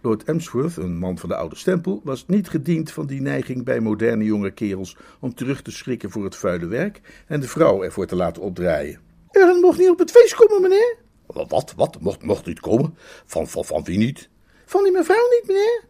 Lord 0.01 0.25
Emsworth, 0.25 0.77
een 0.77 0.99
man 0.99 1.19
van 1.19 1.29
de 1.29 1.37
oude 1.37 1.57
stempel, 1.57 2.01
was 2.05 2.27
niet 2.27 2.49
gediend 2.49 2.91
van 2.91 3.07
die 3.07 3.21
neiging 3.21 3.65
bij 3.65 3.81
moderne 3.81 4.25
jonge 4.25 4.51
kerels 4.51 4.97
om 5.19 5.35
terug 5.35 5.63
te 5.63 5.71
schrikken 5.71 6.11
voor 6.11 6.25
het 6.25 6.37
vuile 6.37 6.67
werk 6.67 7.01
en 7.27 7.41
de 7.41 7.49
vrouw 7.49 7.83
ervoor 7.83 8.07
te 8.07 8.17
laten 8.17 8.43
opdraaien. 8.43 9.08
Urn 9.33 9.61
mocht 9.61 9.79
niet 9.79 9.89
op 9.89 9.99
het 9.99 10.11
feest 10.11 10.35
komen, 10.35 10.63
meneer. 10.63 10.97
Wat, 11.27 11.73
wat? 11.77 12.01
Mocht, 12.01 12.23
mocht 12.23 12.47
niet 12.47 12.61
komen? 12.61 12.99
Van, 13.27 13.49
van, 13.49 13.65
van 13.65 13.85
wie 13.85 13.99
niet? 13.99 14.29
Van 14.67 14.83
die 14.83 14.93
mevrouw 14.93 15.29
niet, 15.29 15.47
meneer. 15.47 15.85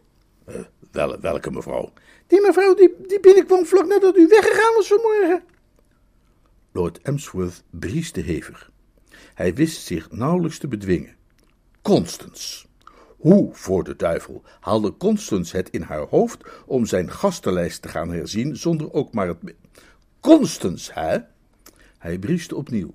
Uh, 0.47 0.65
wel, 0.91 1.19
welke 1.19 1.51
mevrouw? 1.51 1.93
Die 2.27 2.41
mevrouw 2.41 2.73
die, 2.73 2.95
die 3.07 3.19
binnenkwam 3.19 3.65
vlak 3.65 3.85
nadat 3.85 4.15
u 4.17 4.27
weggegaan 4.27 4.75
was 4.75 4.87
vanmorgen. 4.87 5.43
Lord 6.71 7.01
Emsworth 7.01 7.63
brieste 7.69 8.19
hevig. 8.21 8.71
Hij 9.33 9.53
wist 9.53 9.85
zich 9.85 10.11
nauwelijks 10.11 10.57
te 10.57 10.67
bedwingen. 10.67 11.15
Constance. 11.81 12.65
Hoe 13.17 13.49
voor 13.53 13.83
de 13.83 13.95
duivel 13.95 14.43
haalde 14.59 14.97
Constance 14.97 15.57
het 15.57 15.69
in 15.69 15.81
haar 15.81 16.07
hoofd 16.07 16.43
om 16.65 16.85
zijn 16.85 17.11
gastenlijst 17.11 17.81
te 17.81 17.87
gaan 17.87 18.11
herzien 18.11 18.55
zonder 18.57 18.93
ook 18.93 19.13
maar 19.13 19.27
het. 19.27 19.37
Constance, 20.19 20.91
hè? 20.93 21.17
Hij 21.97 22.19
brieste 22.19 22.55
opnieuw. 22.55 22.91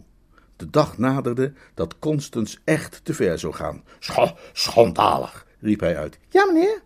De 0.57 0.71
dag 0.71 0.99
naderde 0.99 1.53
dat 1.75 1.99
Constance 1.99 2.59
echt 2.65 3.01
te 3.05 3.15
ver 3.15 3.39
zou 3.39 3.53
gaan. 3.53 3.85
Sch 3.99 4.33
schandalig, 4.53 5.47
riep 5.61 5.81
hij 5.81 5.97
uit. 5.97 6.19
Ja, 6.29 6.45
meneer. 6.45 6.83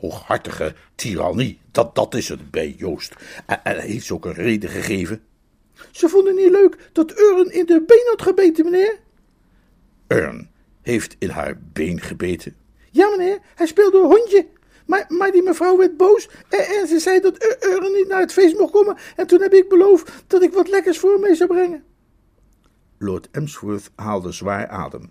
Hooghartige 0.00 0.74
tirannie, 0.94 1.60
dat, 1.70 1.94
dat 1.94 2.14
is 2.14 2.28
het 2.28 2.50
bij 2.50 2.74
Joost. 2.78 3.14
En, 3.46 3.64
en 3.64 3.78
heeft 3.78 4.06
ze 4.06 4.14
ook 4.14 4.24
een 4.24 4.34
reden 4.34 4.70
gegeven? 4.70 5.22
Ze 5.90 6.08
vonden 6.08 6.34
niet 6.34 6.50
leuk 6.50 6.90
dat 6.92 7.18
Urn 7.18 7.52
in 7.52 7.66
de 7.66 7.82
been 7.86 8.06
had 8.06 8.22
gebeten, 8.22 8.64
meneer. 8.64 8.98
Urn 10.08 10.50
heeft 10.82 11.16
in 11.18 11.28
haar 11.28 11.58
been 11.72 12.00
gebeten? 12.00 12.56
Ja, 12.90 13.08
meneer, 13.08 13.38
hij 13.54 13.66
speelde 13.66 13.98
een 13.98 14.04
hondje. 14.04 14.46
Maar, 14.86 15.04
maar 15.08 15.30
die 15.32 15.42
mevrouw 15.42 15.76
werd 15.76 15.96
boos 15.96 16.28
en, 16.48 16.66
en 16.66 16.88
ze 16.88 16.98
zei 16.98 17.20
dat 17.20 17.56
Urn 17.60 17.92
niet 17.92 18.08
naar 18.08 18.20
het 18.20 18.32
feest 18.32 18.58
mocht 18.58 18.72
komen. 18.72 18.96
En 19.16 19.26
toen 19.26 19.40
heb 19.40 19.52
ik 19.52 19.68
beloofd 19.68 20.10
dat 20.26 20.42
ik 20.42 20.52
wat 20.52 20.68
lekkers 20.68 20.98
voor 20.98 21.12
hem 21.12 21.20
mee 21.20 21.34
zou 21.34 21.48
brengen. 21.48 21.84
Lord 22.98 23.28
Emsworth 23.30 23.90
haalde 23.94 24.32
zwaar 24.32 24.68
adem. 24.68 25.10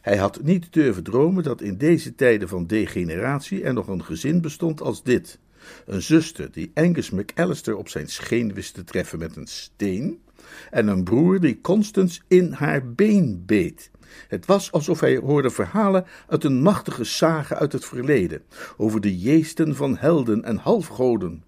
Hij 0.00 0.16
had 0.16 0.42
niet 0.42 0.72
durven 0.72 1.02
dromen 1.02 1.42
dat 1.42 1.60
in 1.60 1.76
deze 1.76 2.14
tijden 2.14 2.48
van 2.48 2.66
degeneratie 2.66 3.62
er 3.62 3.72
nog 3.72 3.88
een 3.88 4.04
gezin 4.04 4.40
bestond 4.40 4.80
als 4.80 5.02
dit. 5.02 5.38
Een 5.86 6.02
zuster 6.02 6.52
die 6.52 6.70
Angus 6.74 7.10
McAllister 7.10 7.76
op 7.76 7.88
zijn 7.88 8.08
scheen 8.08 8.54
wist 8.54 8.74
te 8.74 8.84
treffen 8.84 9.18
met 9.18 9.36
een 9.36 9.46
steen, 9.46 10.22
en 10.70 10.88
een 10.88 11.04
broer 11.04 11.40
die 11.40 11.60
Constance 11.60 12.20
in 12.28 12.52
haar 12.52 12.92
been 12.92 13.42
beet. 13.46 13.90
Het 14.28 14.46
was 14.46 14.72
alsof 14.72 15.00
hij 15.00 15.16
hoorde 15.16 15.50
verhalen 15.50 16.06
uit 16.28 16.44
een 16.44 16.62
machtige 16.62 17.04
sage 17.04 17.54
uit 17.54 17.72
het 17.72 17.84
verleden, 17.84 18.42
over 18.76 19.00
de 19.00 19.18
jeesten 19.18 19.76
van 19.76 19.96
helden 19.96 20.44
en 20.44 20.56
halfgoden. 20.56 21.44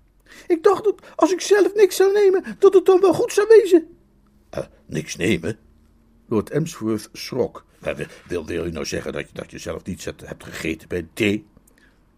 Ik 0.46 0.62
dacht 0.62 0.84
dat 0.84 1.02
als 1.16 1.32
ik 1.32 1.40
zelf 1.40 1.74
niks 1.74 1.96
zou 1.96 2.12
nemen, 2.12 2.44
dat 2.58 2.74
het 2.74 2.86
dan 2.86 3.00
wel 3.00 3.14
goed 3.14 3.32
zou 3.32 3.46
wezen. 3.48 3.95
Uh, 4.56 4.64
niks 4.86 5.16
nemen? 5.16 5.58
Lord 6.26 6.50
Emsworth 6.50 7.08
schrok. 7.12 7.64
Wil, 8.26 8.46
wil 8.46 8.66
u 8.66 8.70
nou 8.70 8.84
zeggen 8.84 9.12
dat 9.12 9.26
je, 9.26 9.34
dat 9.34 9.50
je 9.50 9.58
zelf 9.58 9.84
niets 9.84 10.04
hebt, 10.04 10.26
hebt 10.26 10.44
gegeten 10.44 10.88
bij 10.88 11.06
thee? 11.12 11.46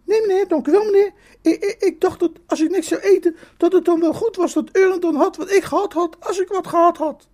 Nee, 0.04 0.20
meneer, 0.20 0.48
dank 0.48 0.66
u 0.66 0.70
wel, 0.70 0.84
meneer. 0.84 1.12
Ik, 1.42 1.62
ik, 1.62 1.76
ik, 1.82 2.00
dacht 2.00 2.20
dat 2.20 2.32
als 2.46 2.60
ik 2.60 2.70
niks 2.70 2.88
zou 2.88 3.00
eten, 3.00 3.36
dat 3.56 3.72
het 3.72 3.84
dan 3.84 4.00
wel 4.00 4.12
goed 4.12 4.36
was 4.36 4.52
dat 4.52 4.76
Urn 4.76 5.00
dan 5.00 5.14
had 5.14 5.36
wat 5.36 5.50
ik 5.50 5.64
gehad 5.64 5.92
had, 5.92 6.16
als 6.20 6.40
ik 6.40 6.48
wat 6.48 6.66
gehad 6.66 6.96
had. 6.96 7.28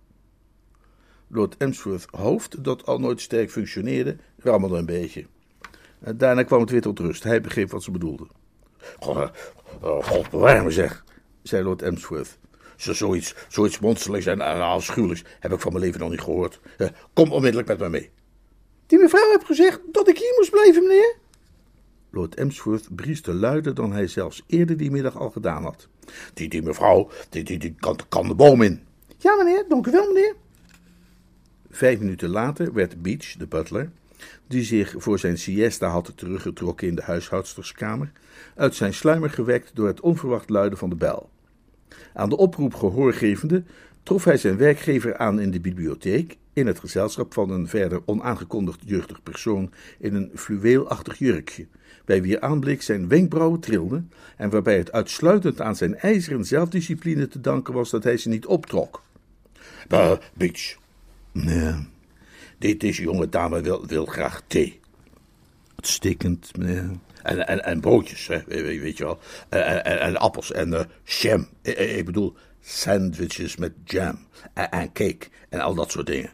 Lord 1.27 1.57
Emsworth 1.57 2.07
hoofd, 2.11 2.63
dat 2.63 2.85
al 2.85 2.99
nooit 2.99 3.21
sterk 3.21 3.51
functioneerde, 3.51 4.17
rammelde 4.37 4.77
een 4.77 4.85
beetje. 4.85 5.25
En 5.99 6.17
daarna 6.17 6.43
kwam 6.43 6.61
het 6.61 6.69
weer 6.69 6.81
tot 6.81 6.99
rust. 6.99 7.23
Hij 7.23 7.41
begreep 7.41 7.71
wat 7.71 7.83
ze 7.83 7.91
bedoelde. 7.91 8.27
God, 8.99 9.31
uh, 9.83 10.03
God 10.03 10.29
bewaar 10.29 10.63
me 10.63 10.71
zeg, 10.71 11.03
zei 11.43 11.63
Lord 11.63 11.81
Emsworth. 11.81 12.37
Zo, 12.75 12.93
zoiets, 12.93 13.35
zoiets 13.47 13.79
monsterlijks 13.79 14.25
en 14.25 14.41
afschuwelijks 14.61 15.23
heb 15.39 15.53
ik 15.53 15.59
van 15.59 15.71
mijn 15.71 15.83
leven 15.83 15.99
nog 15.99 16.09
niet 16.09 16.21
gehoord. 16.21 16.59
Uh, 16.77 16.87
kom 17.13 17.31
onmiddellijk 17.31 17.67
met 17.67 17.79
me 17.79 17.89
mee. 17.89 18.09
Die 18.87 18.99
mevrouw 18.99 19.29
heeft 19.29 19.45
gezegd 19.45 19.79
dat 19.91 20.07
ik 20.07 20.17
hier 20.17 20.33
moest 20.37 20.51
blijven, 20.51 20.83
meneer. 20.83 21.15
Lord 22.09 22.35
Emsworth 22.35 22.95
brieste 22.95 23.33
luider 23.33 23.73
dan 23.73 23.91
hij 23.91 24.07
zelfs 24.07 24.43
eerder 24.47 24.77
die 24.77 24.91
middag 24.91 25.17
al 25.17 25.29
gedaan 25.29 25.63
had. 25.63 25.87
Die, 26.33 26.49
die 26.49 26.61
mevrouw, 26.61 27.09
die, 27.29 27.43
die, 27.43 27.57
die 27.57 27.75
kan, 27.79 27.99
kan 28.09 28.27
de 28.27 28.35
boom 28.35 28.61
in. 28.61 28.83
Ja, 29.17 29.35
meneer, 29.35 29.65
dank 29.69 29.87
u 29.87 29.91
wel, 29.91 30.07
meneer. 30.07 30.35
Vijf 31.69 31.99
minuten 31.99 32.29
later 32.29 32.73
werd 32.73 33.01
Beach, 33.01 33.35
de 33.37 33.47
butler, 33.47 33.91
die 34.47 34.63
zich 34.63 34.93
voor 34.97 35.19
zijn 35.19 35.37
siesta 35.37 35.87
had 35.87 36.11
teruggetrokken 36.15 36.87
in 36.87 36.95
de 36.95 37.01
huishoudsterskamer, 37.01 38.11
uit 38.55 38.75
zijn 38.75 38.93
sluimer 38.93 39.29
gewekt 39.29 39.75
door 39.75 39.87
het 39.87 39.99
onverwacht 39.99 40.49
luiden 40.49 40.77
van 40.77 40.89
de 40.89 40.95
bel. 40.95 41.29
Aan 42.13 42.29
de 42.29 42.37
oproep 42.37 42.73
gehoorgevende 42.73 43.63
trof 44.03 44.23
hij 44.23 44.37
zijn 44.37 44.57
werkgever 44.57 45.17
aan 45.17 45.39
in 45.39 45.51
de 45.51 45.59
bibliotheek, 45.59 46.37
in 46.53 46.67
het 46.67 46.79
gezelschap 46.79 47.33
van 47.33 47.49
een 47.49 47.67
verder 47.67 48.01
onaangekondigd 48.05 48.79
jeugdig 48.85 49.23
persoon 49.23 49.71
in 49.99 50.15
een 50.15 50.31
fluweelachtig 50.35 51.17
jurkje, 51.17 51.67
bij 52.05 52.21
wier 52.21 52.39
aanblik 52.39 52.81
zijn 52.81 53.07
wenkbrauwen 53.07 53.59
trilden 53.59 54.11
en 54.37 54.49
waarbij 54.49 54.77
het 54.77 54.91
uitsluitend 54.91 55.61
aan 55.61 55.75
zijn 55.75 55.97
ijzeren 55.97 56.45
zelfdiscipline 56.45 57.27
te 57.27 57.41
danken 57.41 57.73
was 57.73 57.89
dat 57.89 58.03
hij 58.03 58.17
ze 58.17 58.29
niet 58.29 58.45
optrok. 58.45 59.03
Uh, 59.89 60.11
Beach. 60.33 60.77
Nee. 61.31 61.73
Deze 62.57 63.01
jonge 63.01 63.29
dame 63.29 63.61
wil, 63.61 63.85
wil 63.85 64.05
graag 64.05 64.41
thee. 64.47 64.79
Uitstekend, 65.75 66.57
meneer. 66.57 66.89
En, 67.25 67.63
en, 67.63 67.79
broodjes, 67.79 68.27
hè, 68.27 68.43
weet 68.47 68.97
je 68.97 69.03
wel. 69.03 69.19
En, 69.49 69.85
en, 69.85 70.17
appels 70.17 70.51
en 70.51 70.69
uh, 70.69 70.81
jam. 71.03 71.47
Ik, 71.61 72.05
bedoel, 72.05 72.35
sandwiches 72.61 73.55
met 73.55 73.73
jam. 73.83 74.27
En, 74.53 74.91
cake 74.91 75.27
en 75.49 75.59
al 75.59 75.75
dat 75.75 75.91
soort 75.91 76.05
dingen. 76.05 76.31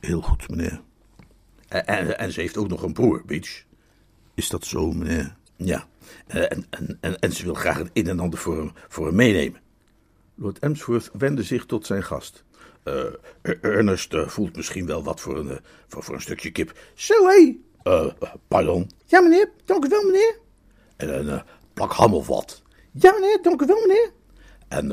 Heel 0.00 0.20
goed, 0.20 0.48
meneer. 0.48 0.80
En, 1.68 2.18
en, 2.18 2.32
ze 2.32 2.40
heeft 2.40 2.56
ook 2.56 2.68
nog 2.68 2.82
een 2.82 2.92
broer, 2.92 3.22
Beach. 3.26 3.64
Is 4.34 4.48
dat 4.48 4.64
zo, 4.64 4.92
meneer? 4.92 5.34
Ja. 5.56 5.86
En, 6.26 6.66
en, 6.70 6.98
en, 7.00 7.18
en 7.18 7.32
ze 7.32 7.44
wil 7.44 7.54
graag 7.54 7.78
het 7.78 7.90
een 7.92 8.08
en 8.08 8.20
ander 8.20 8.38
voor 8.38 8.56
hem, 8.56 8.72
voor 8.88 9.14
meenemen. 9.14 9.60
Lord 10.34 10.58
Emsworth 10.58 11.10
wendde 11.12 11.42
zich 11.42 11.66
tot 11.66 11.86
zijn 11.86 12.02
gast. 12.02 12.44
Uh, 12.84 13.04
Ernest 13.60 14.14
voelt 14.16 14.56
misschien 14.56 14.86
wel 14.86 15.02
wat 15.02 15.20
voor 15.20 15.38
een, 15.38 15.60
voor, 15.88 16.02
voor 16.02 16.14
een 16.14 16.20
stukje 16.20 16.50
kip. 16.50 16.78
Zo, 16.94 17.26
hé. 17.26 17.56
Pardon? 18.48 18.90
Ja, 19.06 19.20
meneer. 19.20 19.50
Dank 19.64 19.84
u 19.84 19.88
wel, 19.88 20.04
meneer. 20.04 20.38
En 20.96 21.28
een 21.28 21.42
plak 21.74 21.92
ham 21.92 22.14
of 22.14 22.26
wat? 22.26 22.62
Ja, 22.92 23.12
meneer. 23.12 23.38
Dank 23.42 23.62
u 23.62 23.66
wel, 23.66 23.80
meneer. 23.80 24.12
En 24.68 24.90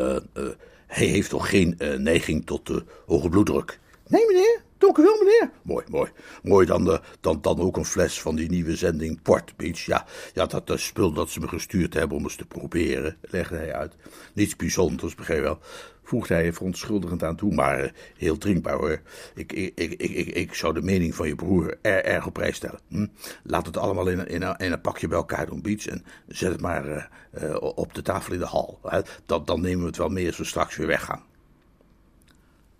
hij 0.88 1.06
heeft 1.06 1.30
toch 1.30 1.50
geen 1.50 1.76
neiging 1.98 2.46
tot 2.46 2.84
hoge 3.06 3.30
bloeddruk? 3.30 3.80
Nee, 4.08 4.26
meneer. 4.26 4.62
Dank 4.80 4.98
u 4.98 5.04
wel, 5.04 5.18
meneer. 5.18 5.52
Mooi, 5.62 5.86
mooi. 5.90 6.12
Mooi 6.44 6.66
dan, 6.66 6.88
uh, 6.88 6.98
dan, 7.20 7.42
dan 7.42 7.60
ook 7.60 7.78
een 7.78 7.86
fles 7.86 8.22
van 8.22 8.36
die 8.36 8.50
nieuwe 8.50 8.76
zending 8.76 9.22
Port 9.22 9.58
Beach. 9.58 9.86
Ja, 9.86 10.06
ja 10.34 10.46
dat 10.46 10.70
uh, 10.70 10.78
spul 10.78 11.12
dat 11.12 11.30
ze 11.30 11.40
me 11.40 11.48
gestuurd 11.48 11.94
hebben 11.94 12.18
om 12.18 12.24
eens 12.24 12.36
te 12.36 12.46
proberen, 12.46 13.18
legde 13.22 13.56
hij 13.56 13.74
uit. 13.74 13.94
Niets 14.34 14.56
bijzonders, 14.56 15.16
begrijp 15.16 15.40
je 15.40 15.46
wel. 15.46 15.60
Voegde 16.10 16.34
hij 16.34 16.54
verontschuldigend 16.54 17.24
aan 17.24 17.36
toe, 17.36 17.54
maar 17.54 17.92
heel 18.18 18.38
drinkbaar 18.38 18.78
hoor. 18.78 19.02
Ik, 19.36 19.54
ik, 19.54 19.72
ik, 19.76 19.94
ik, 20.02 20.28
ik, 20.28 20.54
zou 20.54 20.74
de 20.74 20.82
mening 20.82 21.16
van 21.16 21.28
je 21.28 21.36
broer 21.36 21.78
er, 21.82 22.06
erg 22.06 22.26
op 22.26 22.34
prijs 22.34 22.56
stellen. 22.56 22.80
Hm? 22.88 23.08
Laat 23.44 23.66
het 23.66 23.78
allemaal 23.78 24.08
in, 24.08 24.28
in, 24.28 24.56
in, 24.58 24.72
een 24.72 24.82
pakje 24.82 25.08
bij 25.08 25.18
elkaar 25.18 25.46
doen, 25.46 25.62
Beach. 25.62 25.88
En 25.88 26.06
zet 26.28 26.52
het 26.52 26.62
maar 26.62 27.10
op 27.60 27.94
de 27.94 28.02
tafel 28.02 28.34
in 28.34 28.40
de 28.40 28.46
hal. 28.46 28.80
Dan, 29.26 29.46
dan 29.46 29.62
nemen 29.62 29.80
we 29.80 29.88
het 29.88 29.98
wel 29.98 30.10
mee 30.10 30.28
als 30.28 30.38
we 30.38 30.44
straks 30.44 30.76
weer 30.76 30.88
weggaan. 30.88 31.24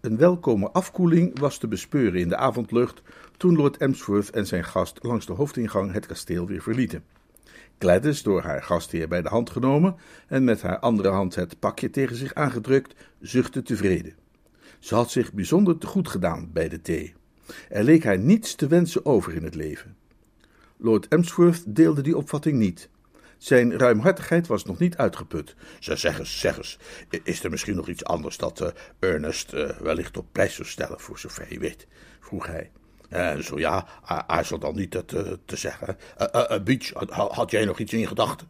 Een 0.02 0.18
welkome 0.18 0.72
afkoeling 0.72 1.40
was 1.40 1.58
te 1.58 1.68
bespeuren 1.68 2.20
in 2.20 2.30
de 2.30 2.38
avondlucht 2.38 3.02
toen 3.38 3.56
Lord 3.56 3.78
Emsworth 3.78 4.30
en 4.30 4.48
zijn 4.48 4.64
gast 4.64 5.00
langs 5.02 5.26
de 5.26 5.34
hoofdingang 5.34 5.94
het 5.94 6.06
kasteel 6.06 6.48
weer 6.48 6.62
verlieten. 6.62 7.04
Gladys, 7.80 8.24
door 8.24 8.42
haar 8.42 8.64
gastheer 8.64 9.08
bij 9.08 9.22
de 9.22 9.30
hand 9.30 9.50
genomen 9.50 9.96
en 10.28 10.44
met 10.44 10.62
haar 10.62 10.80
andere 10.80 11.10
hand 11.10 11.36
het 11.36 11.60
pakje 11.60 11.90
tegen 11.90 12.16
zich 12.16 12.34
aangedrukt, 12.34 12.96
zuchtte 13.20 13.62
tevreden. 13.62 14.14
Ze 14.80 14.96
had 14.96 15.12
zich 15.12 15.34
bijzonder 15.34 15.78
te 15.78 15.88
goed 15.88 16.08
gedaan 16.08 16.50
bij 16.54 16.70
de 16.70 16.82
thee. 16.82 17.14
Er 17.70 17.84
leek 17.84 18.04
haar 18.04 18.18
niets 18.18 18.56
te 18.56 18.68
wensen 18.68 19.06
over 19.06 19.36
in 19.36 19.44
het 19.44 19.56
leven. 19.56 19.96
Lord 20.78 21.08
Emsworth 21.08 21.64
deelde 21.76 22.02
die 22.02 22.18
opvatting 22.18 22.58
niet. 22.58 22.90
Zijn 23.38 23.78
ruimhartigheid 23.78 24.48
was 24.48 24.66
nog 24.66 24.80
niet 24.80 24.98
uitgeput. 24.98 25.56
Ze 25.80 25.96
zeg 25.96 26.20
eens, 26.20 26.40
zeg 26.40 26.58
eens, 26.58 26.80
is 27.24 27.44
er 27.44 27.50
misschien 27.50 27.76
nog 27.76 27.88
iets 27.88 28.04
anders 28.04 28.38
dat 28.38 28.62
uh, 28.62 28.68
Ernest 29.00 29.54
uh, 29.54 29.70
wellicht 29.70 30.18
op 30.18 30.26
prijs 30.32 30.56
zou 30.56 30.68
stellen, 30.68 31.00
voor 31.00 31.20
zover 31.20 31.46
je 31.50 31.60
weet? 31.60 31.88
vroeg 32.20 32.48
hij. 32.48 32.72
En 33.10 33.44
zo 33.44 33.60
ja, 33.60 33.86
aarzel 34.28 34.60
dan 34.60 34.76
niet 34.76 34.94
het 34.94 35.12
uh, 35.12 35.34
te 35.46 35.56
zeggen. 35.56 35.98
Beach, 36.64 36.94
had, 36.94 37.32
had, 37.32 37.52
jij 37.52 37.66
nog 37.66 37.80
iets 37.80 37.94
in 37.94 38.08
gedachten? 38.08 38.48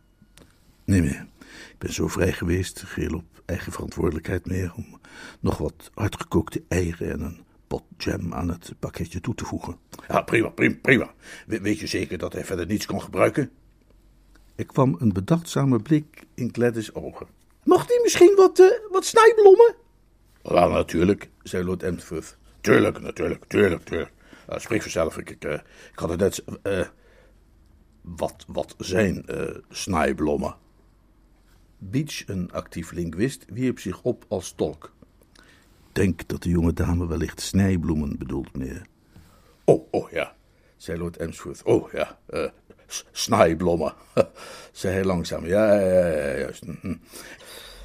Nee 0.84 1.01
meer. 1.01 1.28
Ik 1.50 1.75
ben 1.78 1.94
zo 1.94 2.08
vrij 2.08 2.34
geweest, 2.34 2.84
geheel 2.86 3.13
op 3.13 3.24
eigen 3.46 3.72
verantwoordelijkheid 3.72 4.46
meer, 4.46 4.72
om 4.75 5.00
nog 5.39 5.58
wat 5.58 5.92
hardgekookte 5.94 6.63
eieren 6.68 7.12
en 7.12 7.22
een 7.22 7.44
pot 7.68 7.84
jam 7.98 8.34
aan 8.34 8.50
het 8.50 8.74
pakketje 8.80 9.22
toe 9.22 9.36
te 9.36 9.46
voegen. 9.46 9.78
Ja, 10.08 10.22
prima, 10.22 10.50
prima, 10.50 10.75
prima. 10.82 11.13
weet 11.46 11.80
je 11.80 11.88
zeker 11.88 12.18
dat 12.18 12.34
hij 12.34 12.46
verder 12.46 12.66
niets 12.66 12.86
kon 12.86 13.01
gebruiken? 13.01 13.51
Er 14.56 14.66
kwam 14.66 14.96
een 15.00 15.13
bedachtzame 15.13 15.80
blik 15.80 16.24
in 16.34 16.50
Gladys' 16.51 16.94
ogen. 16.94 17.28
Mocht 17.63 17.89
hij 17.89 18.00
misschien 18.04 18.36
wat, 18.36 18.60
uh, 18.60 18.68
wat 18.92 19.06
snijblommen? 19.06 19.75
Ja, 20.44 20.68
natuurlijk, 20.68 21.30
zei 21.44 21.63
Lord 21.63 21.84
Emsworth. 21.84 22.38
Tuurlijk, 22.62 23.00
natuurlijk, 23.00 23.46
tuurlijk, 23.46 23.84
tuurlijk. 23.84 24.12
Uh, 24.50 24.58
spreek 24.58 24.82
vanzelf, 24.82 25.18
ik, 25.18 25.29
ik, 25.29 25.46
uh, 25.46 25.53
ik 25.91 26.00
had 26.00 26.10
het 26.10 26.20
net... 26.20 26.44
wat, 28.01 28.46
wat 28.48 28.75
zijn 28.77 29.25
snijblommen? 29.70 30.56
Beach, 31.77 32.27
een 32.27 32.51
actief 32.51 32.91
linguist, 32.91 33.46
wierp 33.50 33.79
zich 33.79 34.01
op 34.01 34.25
als 34.27 34.51
tolk. 34.51 34.94
Denk 35.91 36.27
dat 36.27 36.44
de 36.44 36.50
jonge 36.50 36.74
dame 36.74 37.08
wellicht 37.08 37.41
snijbloemen 37.41 38.18
bedoelt, 38.18 38.58
meneer. 38.58 38.86
Oh, 39.63 39.88
oh 39.91 40.12
ja, 40.12 40.36
zei 40.77 40.98
Lord 40.98 41.18
Emsworth. 41.18 41.63
Oh 41.63 41.91
ja, 41.91 42.20
snijblommen, 43.12 43.94
zei 44.72 44.94
hij 44.94 45.03
langzaam. 45.03 45.46
Ja, 45.46 45.79
ja, 45.79 46.08
ja, 46.08 46.38
juist. 46.38 46.63
Hm. 46.82 46.96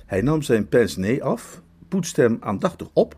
Hij 0.06 0.21
nam 0.21 0.42
zijn 0.42 0.68
pince 0.68 1.23
af, 1.23 1.61
poetste 1.88 2.21
hem 2.21 2.37
aandachtig 2.40 2.88
op, 2.92 3.16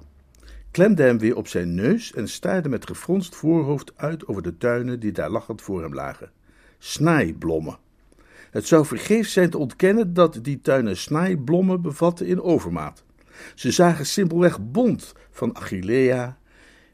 klemde 0.77 1.03
hem 1.03 1.19
weer 1.19 1.37
op 1.37 1.49
zijn 1.49 1.75
neus 1.75 2.13
en 2.13 2.29
staarde 2.29 2.69
met 2.69 2.87
gefronst 2.87 3.35
voorhoofd 3.35 3.93
uit 3.97 4.27
over 4.27 4.43
de 4.43 4.57
tuinen 4.57 5.01
die 5.01 5.13
daar 5.13 5.31
lachend 5.31 5.63
voor 5.63 5.83
hem 5.83 5.95
lagen. 5.95 6.31
Snijblommen. 6.79 7.79
Het 8.51 8.67
zou 8.67 8.87
vergeefs 8.87 9.33
zijn 9.33 9.51
te 9.51 9.59
ontkennen 9.59 10.15
dat 10.15 10.39
die 10.43 10.61
tuinen 10.61 10.97
snijblommen 10.97 11.83
bevatten 11.83 12.27
in 12.27 12.43
overmaat. 12.43 13.05
Ze 13.55 13.71
zagen 13.71 14.07
simpelweg 14.07 14.61
bont 14.61 15.15
van 15.31 15.57
Achillea, 15.57 16.39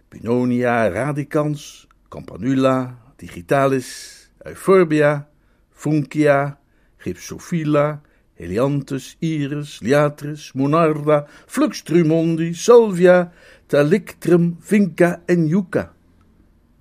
Pinonia 0.08 0.88
radicans, 0.88 1.86
Campanula, 2.08 2.98
digitalis, 3.16 4.30
Euphorbia, 4.38 5.28
Funkia, 5.70 6.58
Gypsophila, 6.96 8.00
Helianthus, 8.34 9.16
Iris, 9.18 9.80
Liatris, 9.80 10.52
Monarda, 10.52 11.26
Flux 11.46 11.82
trumondi, 11.82 12.54
Salvia, 12.54 13.32
Talictrum, 13.72 14.56
Vinca 14.58 15.22
en 15.26 15.46
Yucca. 15.46 15.92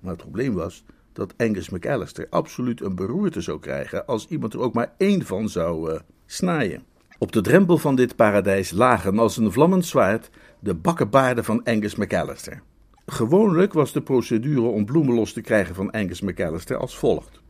Maar 0.00 0.12
het 0.12 0.20
probleem 0.20 0.54
was 0.54 0.84
dat 1.12 1.34
Angus 1.36 1.70
McAllister 1.70 2.26
absoluut 2.30 2.80
een 2.80 2.94
beroerte 2.94 3.40
zou 3.40 3.60
krijgen 3.60 4.06
als 4.06 4.26
iemand 4.28 4.52
er 4.52 4.60
ook 4.60 4.74
maar 4.74 4.92
één 4.96 5.26
van 5.26 5.48
zou 5.48 5.92
uh, 5.92 5.98
snijden. 6.26 6.82
Op 7.18 7.32
de 7.32 7.40
drempel 7.40 7.78
van 7.78 7.94
dit 7.94 8.16
paradijs 8.16 8.70
lagen 8.70 9.18
als 9.18 9.36
een 9.36 9.52
vlammend 9.52 9.86
zwaard 9.86 10.30
de 10.60 10.74
bakkenbaarden 10.74 11.44
van 11.44 11.64
Angus 11.64 11.94
McAllister. 11.94 12.62
Gewoonlijk 13.06 13.72
was 13.72 13.92
de 13.92 14.02
procedure 14.02 14.66
om 14.66 14.84
bloemen 14.84 15.14
los 15.14 15.32
te 15.32 15.40
krijgen 15.40 15.74
van 15.74 15.90
Angus 15.90 16.20
McAllister 16.20 16.76
als 16.76 16.98
volgt. 16.98 17.42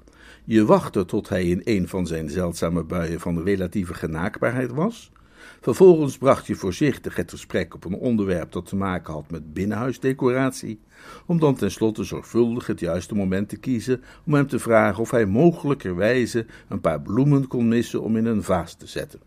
Je 0.44 0.64
wachtte 0.64 1.05
tot 1.05 1.28
hij 1.28 1.44
in 1.44 1.61
een 1.64 1.88
van 1.88 2.07
zijn 2.07 2.31
zeldzame 2.31 2.85
buien 2.85 3.20
van 3.20 3.42
relatieve 3.42 3.94
genaakbaarheid 3.94 4.70
was. 4.70 5.12
Vervolgens 5.61 6.18
bracht 6.18 6.46
je 6.46 6.55
voorzichtig 6.55 7.16
het 7.16 7.31
gesprek 7.31 7.74
op 7.74 7.85
een 7.85 7.94
onderwerp 7.94 8.52
dat 8.52 8.66
te 8.66 8.76
maken 8.76 9.12
had 9.12 9.31
met 9.31 9.52
binnenhuisdecoratie, 9.52 10.81
om 11.26 11.38
dan 11.38 11.55
tenslotte 11.55 12.05
zorgvuldig 12.05 12.66
het 12.66 12.81
juiste 12.81 13.14
moment 13.14 13.48
te 13.48 13.57
kiezen 13.57 14.02
om 14.26 14.35
hem 14.35 14.46
te 14.46 14.59
vragen 14.59 15.02
of 15.02 15.11
hij 15.11 15.26
mogelijkerwijze 15.26 16.46
een 16.68 16.81
paar 16.81 17.00
bloemen 17.00 17.46
kon 17.46 17.68
missen 17.68 18.02
om 18.02 18.16
in 18.16 18.26
een 18.26 18.42
vaas 18.42 18.74
te 18.74 18.87
zetten. 18.87 19.20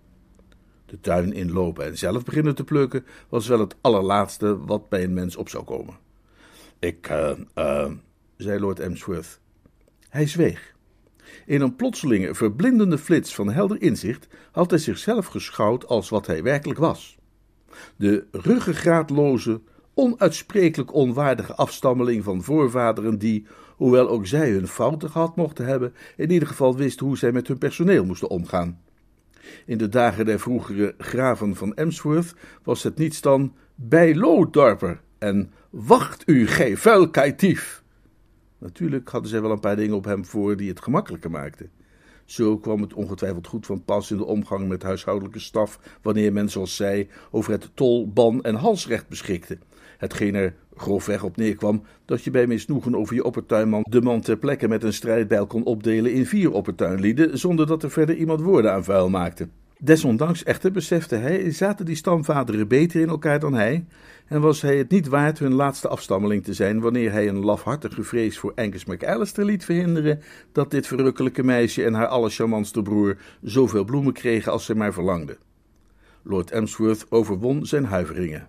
De 0.86 0.99
tuin 0.99 1.34
inlopen 1.34 1.86
en 1.86 1.97
zelf 1.97 2.23
beginnen 2.23 2.56
te 2.56 2.63
plukken 2.63 3.06
was 3.30 3.47
wel 3.47 3.60
het 3.60 3.75
allerlaatste 3.82 4.65
wat 4.65 4.89
bij 4.89 5.04
een 5.04 5.13
mens 5.13 5.36
op 5.36 5.49
zou 5.49 5.63
komen. 5.63 5.95
Ik, 6.80 7.10
uh, 7.56 7.91
zei 8.38 8.60
Lord 8.60 8.80
Emsworth. 8.80 9.39
Hij 10.10 10.28
zweeg. 10.28 10.75
In 11.45 11.62
een 11.62 11.76
plotselinge, 11.76 12.36
verblindende 12.36 12.98
flits 12.98 13.36
van 13.36 13.52
helder 13.52 13.82
inzicht 13.82 14.28
had 14.52 14.69
hij 14.69 14.80
zichzelf 14.80 15.26
geschouwd 15.26 15.88
als 15.88 16.10
wat 16.10 16.28
hij 16.28 16.43
werkelijk 16.43 16.80
was. 16.80 17.17
De 17.95 18.26
ruggengraatloze, 18.32 19.62
onuitsprekelijk 19.93 20.93
onwaardige 20.93 21.56
afstammeling 21.56 22.24
van 22.24 22.43
voorvaderen 22.43 23.17
die, 23.17 23.45
hoewel 23.76 24.10
ook 24.10 24.28
zij 24.28 24.50
hun 24.50 24.67
fouten 24.67 25.10
gehad 25.10 25.36
mochten 25.36 25.65
hebben, 25.65 25.93
in 26.17 26.32
ieder 26.32 26.48
geval 26.48 26.76
wisten 26.76 27.06
hoe 27.06 27.17
zij 27.17 27.32
met 27.32 27.48
hun 27.48 27.58
personeel 27.58 28.06
moesten 28.06 28.30
omgaan. 28.30 28.82
In 29.65 29.78
de 29.78 29.89
dagen 29.89 30.26
der 30.26 30.39
vroegere 30.39 30.95
graven 30.98 31.56
van 31.56 31.74
Emsworth 31.74 32.36
was 32.63 32.84
het 32.84 32.98
niets 32.98 33.21
dan 33.21 33.54
bij 33.76 34.15
Loodorper 34.15 35.02
en 35.17 35.52
wacht 35.69 36.24
u, 36.26 36.48
gij 36.48 36.78
vuil 36.78 37.10
kaitief. 37.10 37.84
Natuurlijk 38.58 39.10
hadden 39.10 39.30
zij 39.30 39.41
wel 39.41 39.52
een 39.52 39.60
paar 39.60 39.76
dingen 39.76 39.96
op 39.96 40.06
hem 40.06 40.26
voor 40.26 40.58
die 40.58 40.70
het 40.70 40.82
gemakkelijker 40.82 41.32
maakten. 41.32 41.70
Zo 42.26 42.58
kwam 42.58 42.82
het 42.82 42.94
ongetwijfeld 42.94 43.48
goed 43.48 43.65
van 43.65 43.84
pas 43.84 44.12
in 44.12 44.18
de 44.18 44.26
omgang 44.26 44.68
met 44.68 44.84
huishoudelijke 44.84 45.39
staf, 45.39 45.80
wanneer 46.02 46.34
men, 46.34 46.50
zoals 46.50 46.76
zij, 46.76 47.08
over 47.32 47.52
het 47.52 47.70
tol, 47.74 48.12
ban 48.12 48.44
en 48.44 48.56
halsrecht 48.56 49.08
beschikte. 49.08 49.58
Hetgeen 49.98 50.36
er 50.36 50.56
grofweg 50.76 51.24
op 51.24 51.38
neerkwam 51.38 51.84
dat 52.06 52.24
je 52.24 52.32
bij 52.32 52.48
misnoegen 52.48 52.96
over 52.96 53.15
je 53.15 53.24
oppertuinman 53.24 53.86
de 53.89 54.02
man 54.02 54.22
ter 54.22 54.38
plekke 54.38 54.68
met 54.68 54.84
een 54.84 54.94
strijdbijl 54.94 55.48
kon 55.48 55.63
opdelen 55.63 56.13
in 56.13 56.26
vier 56.26 56.52
oppertuinlieden, 56.52 57.38
zonder 57.38 57.68
dat 57.68 57.84
er 57.84 57.91
verder 57.91 58.15
iemand 58.15 58.41
woorden 58.41 58.72
aan 58.72 58.84
vuil 58.84 59.10
maakte. 59.10 59.48
Desondanks 59.80 60.44
echter 60.44 60.72
besefte 60.72 61.15
hij, 61.15 61.52
zaten 61.52 61.86
die 61.86 61.96
stamvaderen 61.96 62.68
beter 62.68 63.02
in 63.02 63.10
elkaar 63.10 63.39
dan 63.39 63.54
hij, 63.54 63.86
en 64.28 64.42
was 64.42 64.62
hij 64.62 64.78
het 64.78 64.90
niet 64.90 65.08
waard 65.08 65.40
hun 65.40 65.54
laatste 65.54 65.88
afstammeling 65.88 66.44
te 66.44 66.54
zijn 66.54 66.80
wanneer 66.80 67.12
hij 67.12 67.28
een 67.28 67.46
lafhartige 67.46 68.04
vrees 68.04 68.38
voor 68.38 68.52
Angus 68.56 68.86
McAllister 68.86 69.46
liet 69.46 69.66
verhinderen 69.66 70.22
dat 70.52 70.72
dit 70.72 70.88
verrukkelijke 70.88 71.44
meisje 71.44 71.84
en 71.84 71.94
haar 71.94 72.08
allercharmantste 72.08 72.82
broer 72.82 73.18
zoveel 73.42 73.84
bloemen 73.84 74.14
kregen 74.14 74.52
als 74.52 74.66
ze 74.66 74.76
maar 74.76 74.94
verlangden. 74.94 75.38
Lord 76.24 76.52
Emsworth 76.52 77.06
overwon 77.10 77.66
zijn 77.66 77.86
huiveringen. 77.86 78.48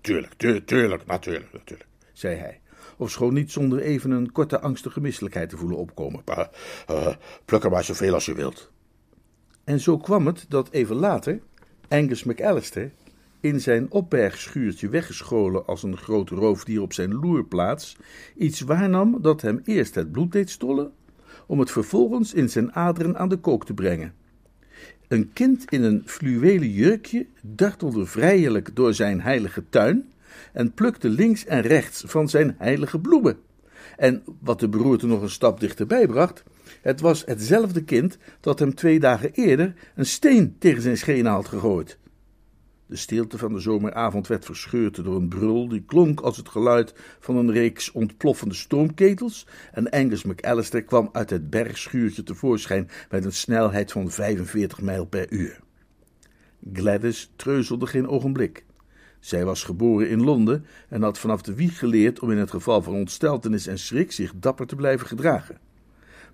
tuurlijk, 0.00 0.32
tuurlijk, 0.64 1.06
natuurlijk, 1.06 1.52
natuurlijk, 1.52 1.88
zei 2.12 2.36
hij, 2.36 2.60
ofschoon 2.96 3.34
niet 3.34 3.52
zonder 3.52 3.78
even 3.78 4.10
een 4.10 4.32
korte 4.32 4.60
angstige 4.60 5.00
misselijkheid 5.00 5.48
te 5.48 5.56
voelen 5.56 5.78
opkomen. 5.78 6.22
Uh, 6.90 7.08
pluk 7.44 7.64
er 7.64 7.70
maar 7.70 7.84
zoveel 7.84 8.14
als 8.14 8.26
je 8.26 8.34
wilt. 8.34 8.70
En 9.64 9.80
zo 9.80 9.96
kwam 9.98 10.26
het 10.26 10.44
dat 10.48 10.70
even 10.70 10.96
later 10.96 11.40
Angus 11.88 12.24
McAllister 12.24 12.90
in 13.40 13.60
zijn 13.60 13.90
opbergschuurtje 13.90 14.88
weggescholen 14.88 15.66
als 15.66 15.82
een 15.82 15.96
groot 15.96 16.30
roofdier 16.30 16.82
op 16.82 16.92
zijn 16.92 17.14
loerplaats, 17.14 17.96
iets 18.36 18.60
waarnam 18.60 19.22
dat 19.22 19.40
hem 19.40 19.60
eerst 19.64 19.94
het 19.94 20.12
bloed 20.12 20.32
deed 20.32 20.50
stollen, 20.50 20.92
om 21.46 21.58
het 21.58 21.70
vervolgens 21.70 22.34
in 22.34 22.50
zijn 22.50 22.72
aderen 22.72 23.16
aan 23.16 23.28
de 23.28 23.36
kook 23.36 23.66
te 23.66 23.74
brengen. 23.74 24.14
Een 25.08 25.32
kind 25.32 25.70
in 25.70 25.82
een 25.82 26.02
fluwelen 26.04 26.70
jurkje 26.70 27.26
dartelde 27.42 28.06
vrijelijk 28.06 28.76
door 28.76 28.94
zijn 28.94 29.20
heilige 29.20 29.64
tuin 29.68 30.12
en 30.52 30.72
plukte 30.72 31.08
links 31.08 31.44
en 31.44 31.60
rechts 31.60 32.04
van 32.06 32.28
zijn 32.28 32.54
heilige 32.58 32.98
bloemen. 32.98 33.36
En 33.96 34.22
wat 34.40 34.60
de 34.60 34.68
beroerte 34.68 35.06
nog 35.06 35.22
een 35.22 35.30
stap 35.30 35.60
dichterbij 35.60 36.06
bracht, 36.06 36.42
het 36.82 37.00
was 37.00 37.22
hetzelfde 37.26 37.84
kind 37.84 38.18
dat 38.40 38.58
hem 38.58 38.74
twee 38.74 39.00
dagen 39.00 39.32
eerder 39.32 39.74
een 39.94 40.06
steen 40.06 40.56
tegen 40.58 40.82
zijn 40.82 40.96
schenen 40.96 41.32
had 41.32 41.48
gegooid. 41.48 41.98
De 42.88 42.96
stilte 42.96 43.38
van 43.38 43.52
de 43.52 43.60
zomeravond 43.60 44.26
werd 44.26 44.44
verscheurd 44.44 45.04
door 45.04 45.16
een 45.16 45.28
brul 45.28 45.68
die 45.68 45.82
klonk 45.86 46.20
als 46.20 46.36
het 46.36 46.48
geluid 46.48 46.94
van 47.20 47.36
een 47.36 47.52
reeks 47.52 47.92
ontploffende 47.92 48.54
stoomketels 48.54 49.46
en 49.72 49.90
Angus 49.90 50.22
McAllister 50.22 50.82
kwam 50.82 51.08
uit 51.12 51.30
het 51.30 51.50
bergschuurtje 51.50 52.22
tevoorschijn 52.22 52.90
met 53.10 53.24
een 53.24 53.32
snelheid 53.32 53.92
van 53.92 54.10
45 54.10 54.80
mijl 54.80 55.04
per 55.04 55.32
uur. 55.32 55.60
Gladys 56.72 57.32
treuzelde 57.36 57.86
geen 57.86 58.08
ogenblik. 58.08 58.64
Zij 59.20 59.44
was 59.44 59.64
geboren 59.64 60.08
in 60.08 60.22
Londen 60.22 60.66
en 60.88 61.02
had 61.02 61.18
vanaf 61.18 61.42
de 61.42 61.54
wieg 61.54 61.78
geleerd 61.78 62.20
om 62.20 62.30
in 62.30 62.38
het 62.38 62.50
geval 62.50 62.82
van 62.82 62.94
ontsteltenis 62.94 63.66
en 63.66 63.78
schrik 63.78 64.12
zich 64.12 64.32
dapper 64.36 64.66
te 64.66 64.76
blijven 64.76 65.06
gedragen. 65.06 65.58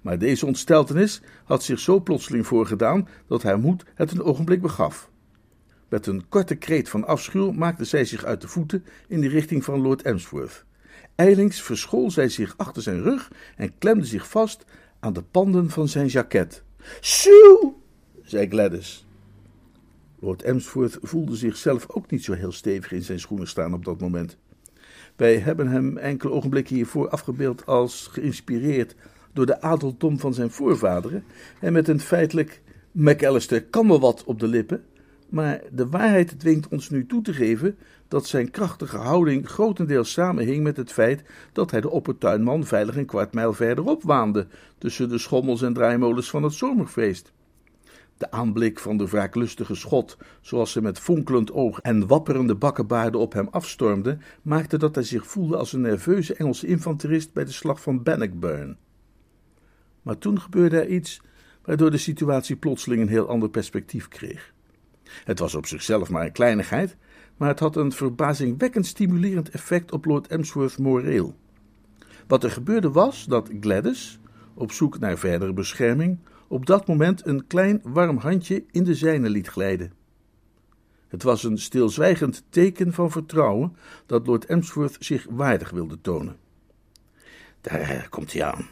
Maar 0.01 0.19
deze 0.19 0.47
ontsteltenis 0.47 1.21
had 1.45 1.63
zich 1.63 1.79
zo 1.79 2.01
plotseling 2.01 2.47
voorgedaan 2.47 3.09
dat 3.27 3.43
haar 3.43 3.59
moed 3.59 3.85
het 3.95 4.11
een 4.11 4.23
ogenblik 4.23 4.63
begaf. 4.63 5.11
Met 5.93 6.07
een 6.07 6.29
korte 6.29 6.55
kreet 6.55 6.89
van 6.89 7.07
afschuw 7.07 7.51
maakte 7.51 7.85
zij 7.85 8.05
zich 8.05 8.25
uit 8.25 8.41
de 8.41 8.49
voeten 8.49 8.85
in 9.09 9.21
de 9.21 9.29
richting 9.29 9.65
van 9.65 9.81
Lord 9.81 10.03
Emsworth. 10.03 10.65
Eilings 11.15 11.63
verschool 11.63 12.11
zij 12.11 12.29
zich 12.29 12.55
achter 12.57 12.83
zijn 12.83 13.03
rug 13.03 13.31
en 13.57 13.79
klemde 13.79 14.05
zich 14.05 14.29
vast 14.29 14.65
aan 15.01 15.13
de 15.13 15.23
panden 15.23 15.71
van 15.71 15.89
zijn 15.89 16.07
jaket. 16.07 16.63
Sue! 17.01 17.73
zei 18.23 18.49
Gladys. 18.49 19.07
Lord 20.19 20.43
Emsworth 20.43 20.99
voelde 21.03 21.37
zichzelf 21.37 21.89
ook 21.89 22.11
niet 22.11 22.25
zo 22.25 22.33
heel 22.33 22.53
stevig 22.53 22.93
in 22.93 23.03
zijn 23.03 23.21
schoenen 23.21 23.49
staan 23.49 23.75
op 23.75 23.85
dat 23.85 24.01
moment. 24.01 24.37
Wij 25.17 25.39
hebben 25.39 25.69
hem 25.69 25.97
enkele 25.97 26.33
ogenblikken 26.33 26.75
hiervoor 26.75 27.09
afgebeeld 27.09 27.67
als 27.67 28.07
geïnspireerd 28.07 28.95
door 29.33 29.47
de 29.47 29.61
adeldom 29.61 30.19
van 30.19 30.35
zijn 30.35 30.51
voorvaderen 30.51 31.25
en 31.61 31.73
met 31.73 31.89
een 31.89 32.01
feitelijk 32.01 32.63
McAllister 32.93 33.65
kan 33.65 33.89
wel 33.89 34.01
wat 34.01 34.25
op 34.25 34.41
de 34.41 34.47
lippen, 34.47 34.85
maar 35.33 35.61
de 35.71 35.89
waarheid 35.89 36.39
dwingt 36.39 36.69
ons 36.69 36.91
nu 36.91 37.07
toe 37.07 37.23
te 37.23 37.33
geven 37.33 37.79
dat 38.09 38.27
zijn 38.27 38.51
krachtige 38.51 38.97
houding 38.97 39.49
grotendeels 39.49 40.13
samenhing 40.13 40.63
met 40.63 40.77
het 40.77 40.93
feit 40.93 41.23
dat 41.53 41.71
hij 41.71 41.81
de 41.81 41.91
oppertuinman 41.91 42.65
veilig 42.65 42.97
een 42.97 43.07
kwart 43.07 43.35
mijl 43.35 43.53
verderop 43.53 44.03
waande, 44.03 44.47
tussen 44.79 45.09
de 45.09 45.19
schommels 45.19 45.63
en 45.63 45.73
draaimolens 45.73 46.31
van 46.31 46.43
het 46.43 46.53
zomerfeest. 46.53 47.33
De 48.17 48.31
aanblik 48.31 48.79
van 48.79 48.97
de 48.97 49.07
wraaklustige 49.07 49.75
schot, 49.75 50.17
zoals 50.41 50.73
ze 50.73 50.83
met 50.83 50.99
fonkelend 50.99 51.53
oog 51.53 51.81
en 51.81 52.07
wapperende 52.07 52.55
bakkenbaarden 52.55 53.21
op 53.21 53.33
hem 53.33 53.49
afstormde, 53.51 54.19
maakte 54.43 54.79
dat 54.79 54.95
hij 54.95 55.05
zich 55.05 55.27
voelde 55.27 55.57
als 55.57 55.73
een 55.73 55.81
nerveuze 55.81 56.35
Engelse 56.35 56.67
infanterist 56.67 57.33
bij 57.33 57.45
de 57.45 57.53
slag 57.53 57.83
van 57.83 58.03
Bannockburn. 58.03 58.77
Maar 60.03 60.19
toen 60.19 60.41
gebeurde 60.41 60.81
er 60.81 60.89
iets 60.89 61.21
waardoor 61.65 61.91
de 61.91 61.99
situatie 61.99 62.57
plotseling 62.57 63.01
een 63.01 63.09
heel 63.09 63.29
ander 63.29 63.51
perspectief 63.51 64.09
kreeg. 64.09 64.52
Het 65.25 65.39
was 65.39 65.55
op 65.55 65.67
zichzelf 65.67 66.11
maar 66.11 66.25
een 66.25 66.33
kleinigheid, 66.33 66.97
maar 67.37 67.49
het 67.49 67.59
had 67.59 67.77
een 67.77 67.93
verbazingwekkend 67.93 68.87
stimulerend 68.87 69.51
effect 69.51 69.93
op 69.93 70.05
Lord 70.05 70.27
Emsworth 70.27 70.79
moreel. 70.79 71.37
Wat 72.27 72.45
er 72.45 72.51
gebeurde 72.51 72.91
was 72.91 73.25
dat 73.25 73.51
Gladys, 73.61 74.21
op 74.55 74.73
zoek 74.73 74.99
naar 74.99 75.19
verdere 75.19 75.53
bescherming, 75.53 76.19
op 76.49 76.67
dat 76.67 76.87
moment 76.87 77.27
een 77.27 77.47
klein 77.47 77.81
warm 77.83 78.17
handje 78.17 78.65
in 78.71 78.85
de 78.85 78.95
zijne 78.95 79.31
liet 79.31 79.49
glijden. 79.49 79.93
Het 81.09 81.23
was 81.23 81.43
een 81.43 81.59
stilzwijgend 81.59 82.45
teken 82.49 82.93
van 82.93 83.11
vertrouwen 83.11 83.77
dat 84.07 84.27
Lord 84.27 84.45
Emsworth 84.45 84.97
zich 84.99 85.27
waardig 85.31 85.71
wilde 85.71 86.01
tonen. 86.01 86.37
Daar 87.61 88.07
komt 88.11 88.33
hij 88.33 88.45
aan, 88.45 88.67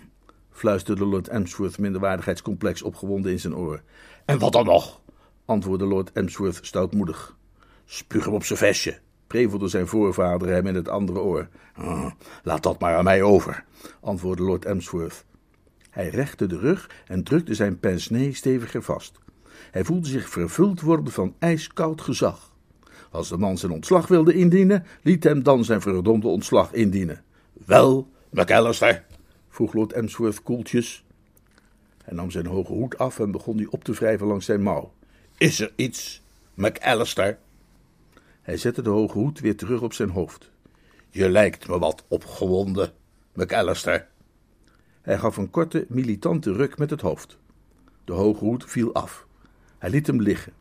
fluisterde 0.50 1.04
Lord 1.06 1.28
Emsworth 1.28 1.78
minderwaardigheidscomplex 1.78 2.82
opgewonden 2.82 3.32
in 3.32 3.40
zijn 3.40 3.56
oor. 3.56 3.82
En 4.24 4.38
wat 4.38 4.52
dan 4.52 4.64
nog? 4.64 5.00
Antwoordde 5.50 5.86
Lord 5.86 6.12
Emsworth 6.12 6.58
stoutmoedig. 6.62 7.36
Spuug 7.84 8.24
hem 8.24 8.34
op 8.34 8.44
zijn 8.44 8.58
vestje, 8.58 8.98
prevelde 9.26 9.68
zijn 9.68 9.86
voorvader 9.86 10.48
hem 10.48 10.66
in 10.66 10.74
het 10.74 10.88
andere 10.88 11.18
oor. 11.18 11.48
Ah, 11.74 12.10
laat 12.42 12.62
dat 12.62 12.80
maar 12.80 12.96
aan 12.96 13.04
mij 13.04 13.22
over, 13.22 13.64
antwoordde 14.00 14.44
Lord 14.44 14.64
Emsworth. 14.64 15.24
Hij 15.90 16.08
rechte 16.08 16.46
de 16.46 16.58
rug 16.58 16.90
en 17.06 17.24
drukte 17.24 17.54
zijn 17.54 17.78
pince 17.78 18.30
steviger 18.32 18.82
vast. 18.82 19.18
Hij 19.70 19.84
voelde 19.84 20.08
zich 20.08 20.28
vervuld 20.28 20.80
worden 20.80 21.12
van 21.12 21.34
ijskoud 21.38 22.00
gezag. 22.00 22.54
Als 23.10 23.28
de 23.28 23.36
man 23.36 23.58
zijn 23.58 23.72
ontslag 23.72 24.06
wilde 24.06 24.34
indienen, 24.34 24.84
liet 25.02 25.24
hem 25.24 25.42
dan 25.42 25.64
zijn 25.64 25.80
verdomde 25.80 26.28
ontslag 26.28 26.72
indienen. 26.72 27.24
Wel, 27.66 28.08
McAllister, 28.30 29.04
vroeg 29.48 29.72
Lord 29.72 29.92
Emsworth 29.92 30.42
koeltjes. 30.42 31.04
Hij 32.04 32.14
nam 32.14 32.30
zijn 32.30 32.46
hoge 32.46 32.72
hoed 32.72 32.98
af 32.98 33.18
en 33.18 33.30
begon 33.30 33.56
die 33.56 33.70
op 33.70 33.84
te 33.84 33.92
wrijven 33.92 34.26
langs 34.26 34.46
zijn 34.46 34.62
mouw. 34.62 34.92
Is 35.40 35.60
er 35.60 35.72
iets, 35.76 36.22
McAllister? 36.54 37.38
Hij 38.42 38.56
zette 38.56 38.82
de 38.82 38.90
hoge 38.90 39.18
hoed 39.18 39.40
weer 39.40 39.56
terug 39.56 39.80
op 39.80 39.92
zijn 39.92 40.10
hoofd. 40.10 40.50
Je 41.10 41.30
lijkt 41.30 41.68
me 41.68 41.78
wat 41.78 42.04
opgewonden, 42.08 42.92
McAllister. 43.32 44.08
Hij 45.02 45.18
gaf 45.18 45.36
een 45.36 45.50
korte, 45.50 45.86
militante 45.88 46.52
ruk 46.52 46.78
met 46.78 46.90
het 46.90 47.00
hoofd. 47.00 47.38
De 48.04 48.12
hoge 48.12 48.44
hoed 48.44 48.64
viel 48.70 48.94
af. 48.94 49.26
Hij 49.78 49.90
liet 49.90 50.06
hem 50.06 50.20
liggen. 50.22 50.52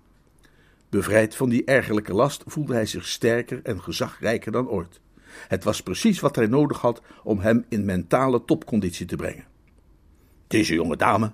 Bevrijd 0.89 1.35
van 1.35 1.49
die 1.49 1.65
ergerlijke 1.65 2.13
last 2.13 2.43
voelde 2.45 2.73
hij 2.73 2.85
zich 2.85 3.07
sterker 3.07 3.59
en 3.63 3.81
gezagrijker 3.81 4.51
dan 4.51 4.69
ooit. 4.69 5.01
Het 5.47 5.63
was 5.63 5.83
precies 5.83 6.19
wat 6.19 6.35
hij 6.35 6.47
nodig 6.47 6.79
had 6.79 7.01
om 7.23 7.39
hem 7.39 7.65
in 7.69 7.85
mentale 7.85 8.45
topconditie 8.45 9.05
te 9.05 9.15
brengen. 9.15 9.45
Deze 10.47 10.73
jonge 10.73 10.97
dame, 10.97 11.33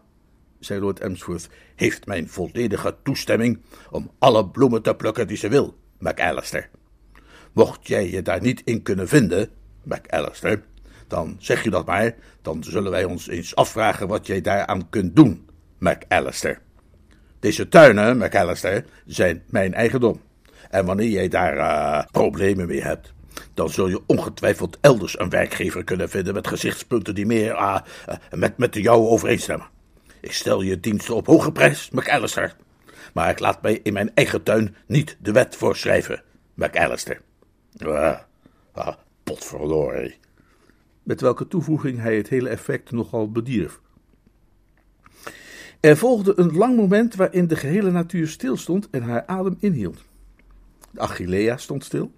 zei 0.65 0.80
Lord 0.80 0.99
Emsworth, 0.99 1.49
heeft 1.75 2.06
mijn 2.06 2.30
volledige 2.30 2.95
toestemming 3.04 3.62
om 3.91 4.12
alle 4.19 4.49
bloemen 4.49 4.82
te 4.82 4.95
plukken 4.95 5.28
die 5.28 5.38
ze 5.38 5.49
wil, 5.49 5.78
McAllister. 5.99 6.69
Mocht 7.54 7.88
jij 7.88 8.10
je 8.10 8.21
daar 8.21 8.41
niet 8.41 8.62
in 8.63 8.82
kunnen 8.82 9.08
vinden, 9.08 9.49
McAllister, 9.84 10.63
dan 11.08 11.36
zeg 11.39 11.63
je 11.63 11.69
dat 11.69 11.86
maar, 11.86 12.15
dan 12.41 12.63
zullen 12.63 12.91
wij 12.91 13.04
ons 13.04 13.28
eens 13.28 13.56
afvragen 13.56 14.08
wat 14.08 14.28
jij 14.28 14.41
daaraan 14.41 14.89
kunt 14.89 15.15
doen, 15.15 15.49
McAllister. 15.78 16.62
Deze 17.39 17.67
tuinen, 17.67 18.17
McAllister, 18.17 18.86
zijn 19.06 19.43
mijn 19.49 19.73
eigendom. 19.73 20.21
En 20.69 20.86
wanneer 20.86 21.10
jij 21.10 21.28
daar 21.28 21.58
uh, 21.58 22.12
problemen 22.12 22.67
mee 22.67 22.82
hebt, 22.82 23.13
dan 23.54 23.69
zul 23.69 23.88
je 23.88 24.01
ongetwijfeld 24.06 24.78
elders 24.82 25.19
een 25.19 25.30
werkgever 25.30 25.84
kunnen 25.84 26.10
vinden 26.10 26.34
met 26.34 26.47
gezichtspunten 26.47 27.15
die 27.15 27.25
meer 27.25 27.51
uh, 27.51 27.78
met, 28.32 28.58
met 28.58 28.73
de 28.73 28.89
overeenstemmen. 28.89 29.73
Ik 30.25 30.33
stel 30.33 30.61
je 30.61 30.79
diensten 30.79 31.15
op 31.15 31.25
hoge 31.25 31.51
prijs, 31.51 31.89
McAllister. 31.89 32.55
Maar 33.13 33.29
ik 33.29 33.39
laat 33.39 33.61
mij 33.61 33.79
in 33.83 33.93
mijn 33.93 34.11
eigen 34.13 34.43
tuin 34.43 34.75
niet 34.85 35.17
de 35.19 35.31
wet 35.31 35.55
voorschrijven, 35.55 36.23
McAllister. 36.53 37.21
Ah, 37.77 38.19
ah, 38.71 38.95
potverdorie 39.23 40.17
met 41.03 41.21
welke 41.21 41.47
toevoeging 41.47 41.99
hij 41.99 42.17
het 42.17 42.29
hele 42.29 42.49
effect 42.49 42.91
nogal 42.91 43.31
bedierf. 43.31 43.79
Er 45.79 45.97
volgde 45.97 46.33
een 46.39 46.57
lang 46.57 46.75
moment 46.75 47.15
waarin 47.15 47.47
de 47.47 47.55
gehele 47.55 47.91
natuur 47.91 48.27
stilstond 48.27 48.89
en 48.89 49.01
haar 49.01 49.25
adem 49.25 49.57
inhield. 49.59 50.03
De 50.91 50.99
Achillea 50.99 51.57
stond 51.57 51.83
stil, 51.83 52.11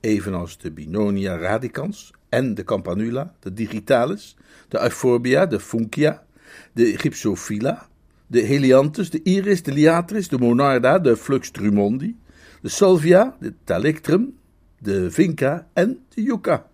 evenals 0.00 0.58
de 0.58 0.70
Binonia 0.70 1.38
radicans 1.38 2.12
en 2.28 2.54
de 2.54 2.64
Campanula, 2.64 3.34
de 3.40 3.52
Digitalis, 3.52 4.36
de 4.68 4.78
Euphorbia, 4.78 5.46
de 5.46 5.60
Funkia, 5.60 6.25
de 6.72 6.98
Gypsophila, 6.98 7.88
de 8.26 8.40
Helianthus, 8.40 9.10
de 9.10 9.22
Iris, 9.22 9.62
de 9.62 9.72
Liatris, 9.72 10.28
de 10.28 10.38
Monarda, 10.38 10.98
de 10.98 11.16
Flux 11.16 11.50
drumondi, 11.50 12.16
de 12.60 12.68
Salvia, 12.68 13.36
de 13.40 13.54
Talectrum, 13.64 14.34
de 14.78 15.10
Vinca 15.10 15.68
en 15.72 16.04
de 16.08 16.22
Yucca. 16.22 16.66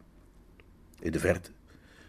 In 1.01 1.13
de 1.13 1.19
verte, 1.19 1.51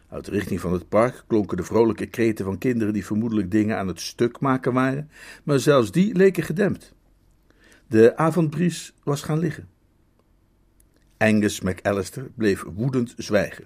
uit 0.10 0.26
de 0.26 0.32
richting 0.32 0.60
van 0.60 0.74
het 0.74 0.90
park, 0.90 1.24
klonken 1.28 1.58
de 1.58 1.64
vrolijke 1.64 2.06
kreten 2.06 2.46
van 2.46 2.58
kinderen 2.58 2.94
die 2.94 3.06
vermoedelijk 3.06 3.52
dingen 3.52 3.78
aan 3.78 3.88
het 3.88 4.00
stuk 4.00 4.40
maken 4.40 4.74
waren, 4.74 5.10
maar 5.44 5.60
zelfs 5.60 5.92
die 5.92 6.16
leken 6.16 6.44
gedempt. 6.44 6.94
De 7.88 8.18
avondbries 8.18 8.94
was 9.04 9.22
gaan 9.22 9.40
liggen. 9.40 9.68
Angus 11.18 11.62
McAllister 11.62 12.32
bleef 12.36 12.64
woedend 12.74 13.14
zwijgen. 13.18 13.66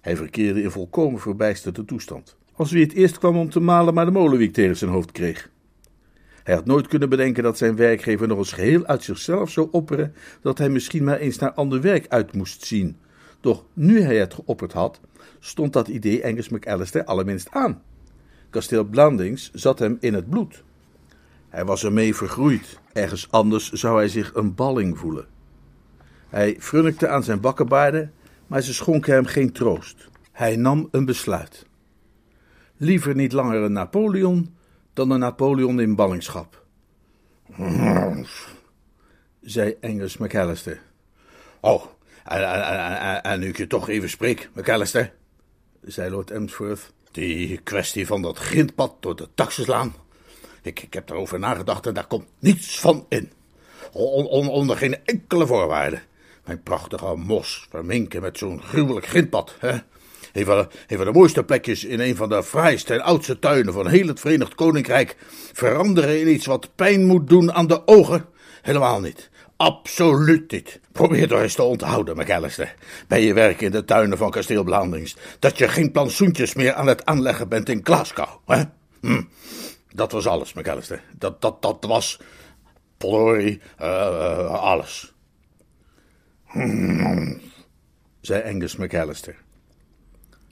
Hij 0.00 0.16
verkeerde 0.16 0.62
in 0.62 0.70
volkomen 0.70 1.20
verbijsterde 1.20 1.84
toestand, 1.84 2.36
als 2.58 2.70
wie 2.70 2.82
het 2.82 2.92
eerst 2.92 3.18
kwam 3.18 3.36
om 3.36 3.50
te 3.50 3.60
malen 3.60 3.94
maar 3.94 4.04
de 4.04 4.10
molenwiek 4.10 4.52
tegen 4.52 4.76
zijn 4.76 4.90
hoofd 4.90 5.12
kreeg. 5.12 5.50
Hij 6.44 6.54
had 6.54 6.64
nooit 6.64 6.86
kunnen 6.86 7.08
bedenken 7.08 7.42
dat 7.42 7.58
zijn 7.58 7.76
werkgever 7.76 8.28
nog 8.28 8.38
eens 8.38 8.52
geheel 8.52 8.86
uit 8.86 9.02
zichzelf 9.02 9.50
zou 9.50 9.68
opperen 9.70 10.14
dat 10.42 10.58
hij 10.58 10.68
misschien 10.68 11.04
maar 11.04 11.18
eens 11.18 11.38
naar 11.38 11.52
ander 11.52 11.80
werk 11.80 12.08
uit 12.08 12.32
moest 12.32 12.64
zien. 12.64 12.96
Doch 13.40 13.64
nu 13.72 14.00
hij 14.00 14.16
het 14.16 14.34
geopperd 14.34 14.72
had, 14.72 15.00
stond 15.38 15.72
dat 15.72 15.88
idee 15.88 16.24
Angus 16.24 16.48
McAllister 16.48 17.04
allerminst 17.04 17.50
aan. 17.50 17.82
Kasteel 18.50 18.84
Blandings 18.84 19.50
zat 19.52 19.78
hem 19.78 19.96
in 20.00 20.14
het 20.14 20.28
bloed. 20.28 20.64
Hij 21.48 21.64
was 21.64 21.84
ermee 21.84 22.14
vergroeid. 22.14 22.80
Ergens 22.92 23.30
anders 23.30 23.72
zou 23.72 23.96
hij 23.96 24.08
zich 24.08 24.34
een 24.34 24.54
balling 24.54 24.98
voelen. 24.98 25.26
Hij 26.28 26.56
frunnikte 26.58 27.08
aan 27.08 27.24
zijn 27.24 27.40
bakkenbaarden, 27.40 28.12
maar 28.46 28.60
ze 28.60 28.74
schonken 28.74 29.14
hem 29.14 29.26
geen 29.26 29.52
troost. 29.52 30.08
Hij 30.32 30.56
nam 30.56 30.88
een 30.90 31.04
besluit. 31.04 31.67
Liever 32.80 33.14
niet 33.14 33.32
langer 33.32 33.62
een 33.62 33.72
Napoleon 33.72 34.56
dan 34.92 35.10
een 35.10 35.18
Napoleon 35.18 35.80
in 35.80 35.94
ballingschap. 35.94 36.64
zei 39.40 39.76
Angus 39.80 40.16
McAllister. 40.16 40.80
Oh, 41.60 41.84
en, 42.24 43.22
en, 43.22 43.40
nu 43.40 43.48
ik 43.48 43.56
je 43.56 43.66
toch 43.66 43.88
even 43.88 44.08
spreek, 44.08 44.50
McAllister, 44.54 45.12
zei 45.82 46.10
Lord 46.10 46.30
Emsworth. 46.30 46.92
Die 47.10 47.58
kwestie 47.58 48.06
van 48.06 48.22
dat 48.22 48.38
grindpad 48.38 48.96
door 49.00 49.16
de 49.16 49.28
taxislaan. 49.34 49.94
Ik, 50.62 50.82
ik 50.82 50.94
heb 50.94 51.10
erover 51.10 51.38
nagedacht 51.38 51.86
en 51.86 51.94
daar 51.94 52.06
komt 52.06 52.26
niets 52.38 52.80
van 52.80 53.06
in. 53.08 53.32
onder 53.92 54.76
geen 54.76 55.04
enkele 55.04 55.46
voorwaarde. 55.46 56.00
Mijn 56.44 56.62
prachtige 56.62 57.16
mos 57.16 57.66
verminken 57.70 58.22
met 58.22 58.38
zo'n 58.38 58.62
gruwelijk 58.62 59.06
grindpad. 59.06 59.56
Hè? 59.58 59.78
Een 60.32 60.44
van, 60.44 60.68
de, 60.86 61.10
mooiste 61.12 61.44
plekjes 61.44 61.84
in 61.84 62.00
een 62.00 62.16
van 62.16 62.28
de 62.28 62.42
fraaiste 62.42 62.94
en 62.94 63.00
oudste 63.00 63.38
tuinen 63.38 63.72
van 63.72 63.88
heel 63.88 64.06
het 64.06 64.20
Verenigd 64.20 64.54
Koninkrijk 64.54 65.16
veranderen 65.52 66.20
in 66.20 66.28
iets 66.28 66.46
wat 66.46 66.74
pijn 66.74 67.06
moet 67.06 67.28
doen 67.28 67.52
aan 67.52 67.66
de 67.66 67.86
ogen? 67.86 68.26
Helemaal 68.62 69.00
niet. 69.00 69.30
Absoluut 69.56 70.50
niet. 70.50 70.80
Probeer 70.92 71.28
toch 71.28 71.40
eens 71.40 71.54
te 71.54 71.62
onthouden, 71.62 72.16
McAllister, 72.16 72.74
bij 73.08 73.22
je 73.22 73.34
werk 73.34 73.60
in 73.60 73.70
de 73.70 73.84
tuinen 73.84 74.18
van 74.18 74.30
kasteel 74.30 74.64
Blandings, 74.64 75.16
dat 75.38 75.58
je 75.58 75.68
geen 75.68 75.92
plantsoentjes 75.92 76.54
meer 76.54 76.74
aan 76.74 76.86
het 76.86 77.04
aanleggen 77.04 77.48
bent 77.48 77.68
in 77.68 77.80
Glasgow. 77.82 78.28
Hè? 78.46 78.62
Hm. 79.00 79.22
Dat 79.94 80.12
was 80.12 80.26
alles, 80.26 80.52
McAllister. 80.52 81.02
Dat, 81.18 81.40
dat, 81.40 81.62
dat 81.62 81.84
was, 81.88 82.20
Pollory, 82.96 83.60
uh, 83.80 84.50
alles. 84.50 85.14
Hm, 86.46 87.34
zei 88.20 88.52
Angus 88.52 88.76
McAllister. 88.76 89.36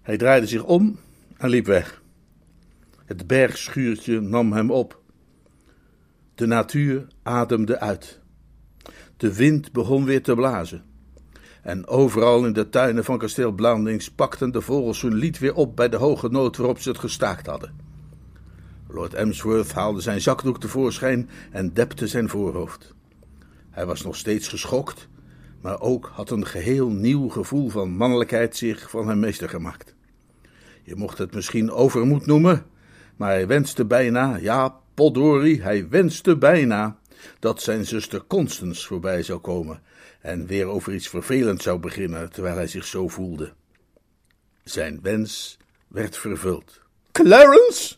Hij 0.07 0.17
draaide 0.17 0.47
zich 0.47 0.65
om 0.65 0.99
en 1.37 1.49
liep 1.49 1.67
weg. 1.67 2.03
Het 3.05 3.27
bergschuurtje 3.27 4.21
nam 4.21 4.53
hem 4.53 4.71
op. 4.71 5.01
De 6.35 6.47
natuur 6.47 7.07
ademde 7.23 7.81
uit. 7.81 8.21
De 9.17 9.35
wind 9.35 9.73
begon 9.73 10.05
weer 10.05 10.23
te 10.23 10.35
blazen. 10.35 10.85
En 11.63 11.87
overal 11.87 12.47
in 12.47 12.53
de 12.53 12.69
tuinen 12.69 13.05
van 13.05 13.19
kasteel 13.19 13.53
Blandings 13.53 14.11
pakten 14.11 14.53
de 14.53 14.61
vogels 14.61 15.03
hun 15.03 15.15
lied 15.15 15.39
weer 15.39 15.55
op 15.55 15.77
bij 15.77 15.89
de 15.89 15.97
hoge 15.97 16.29
noot 16.29 16.57
waarop 16.57 16.79
ze 16.79 16.89
het 16.89 16.99
gestaakt 16.99 17.47
hadden. 17.47 17.75
Lord 18.89 19.15
Emsworth 19.15 19.73
haalde 19.73 20.01
zijn 20.01 20.21
zakdoek 20.21 20.61
tevoorschijn 20.61 21.29
en 21.51 21.73
depte 21.73 22.07
zijn 22.07 22.29
voorhoofd. 22.29 22.95
Hij 23.71 23.87
was 23.87 24.03
nog 24.03 24.17
steeds 24.17 24.49
geschokt, 24.49 25.09
maar 25.61 25.81
ook 25.81 26.11
had 26.13 26.31
een 26.31 26.47
geheel 26.47 26.89
nieuw 26.89 27.29
gevoel 27.29 27.69
van 27.69 27.91
mannelijkheid 27.91 28.57
zich 28.57 28.91
van 28.91 29.09
hem 29.09 29.19
meester 29.19 29.49
gemaakt. 29.49 29.96
Je 30.87 30.97
mocht 30.97 31.19
het 31.19 31.35
misschien 31.35 31.71
overmoed 31.71 32.27
noemen, 32.27 32.67
maar 33.17 33.31
hij 33.31 33.47
wenste 33.47 33.85
bijna, 33.85 34.37
ja, 34.37 34.81
Poddori, 34.95 35.61
hij 35.63 35.89
wenste 35.89 36.37
bijna 36.37 36.99
dat 37.39 37.63
zijn 37.63 37.87
zuster 37.87 38.27
Constance 38.27 38.87
voorbij 38.87 39.23
zou 39.23 39.39
komen 39.39 39.83
en 40.21 40.47
weer 40.47 40.67
over 40.67 40.95
iets 40.95 41.09
vervelends 41.09 41.65
zou 41.65 41.79
beginnen 41.79 42.31
terwijl 42.31 42.57
hij 42.57 42.67
zich 42.67 42.85
zo 42.85 43.09
voelde. 43.09 43.53
Zijn 44.65 44.99
wens 45.03 45.57
werd 45.89 46.17
vervuld. 46.17 46.81
Clarence! 47.13 47.97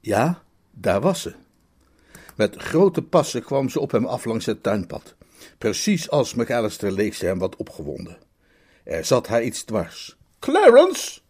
Ja, 0.00 0.42
daar 0.70 1.00
was 1.00 1.22
ze. 1.22 1.34
Met 2.36 2.56
grote 2.56 3.02
passen 3.02 3.42
kwam 3.44 3.68
ze 3.68 3.80
op 3.80 3.90
hem 3.90 4.06
af 4.06 4.24
langs 4.24 4.46
het 4.46 4.62
tuinpad. 4.62 5.14
Precies 5.58 6.10
als 6.10 6.34
McAllister 6.34 6.92
leek 6.92 7.14
ze 7.14 7.26
hem 7.26 7.38
wat 7.38 7.56
opgewonden. 7.56 8.18
Er 8.84 9.04
zat 9.04 9.26
haar 9.26 9.42
iets 9.42 9.62
dwars. 9.62 10.16
Clarence! 10.38 11.21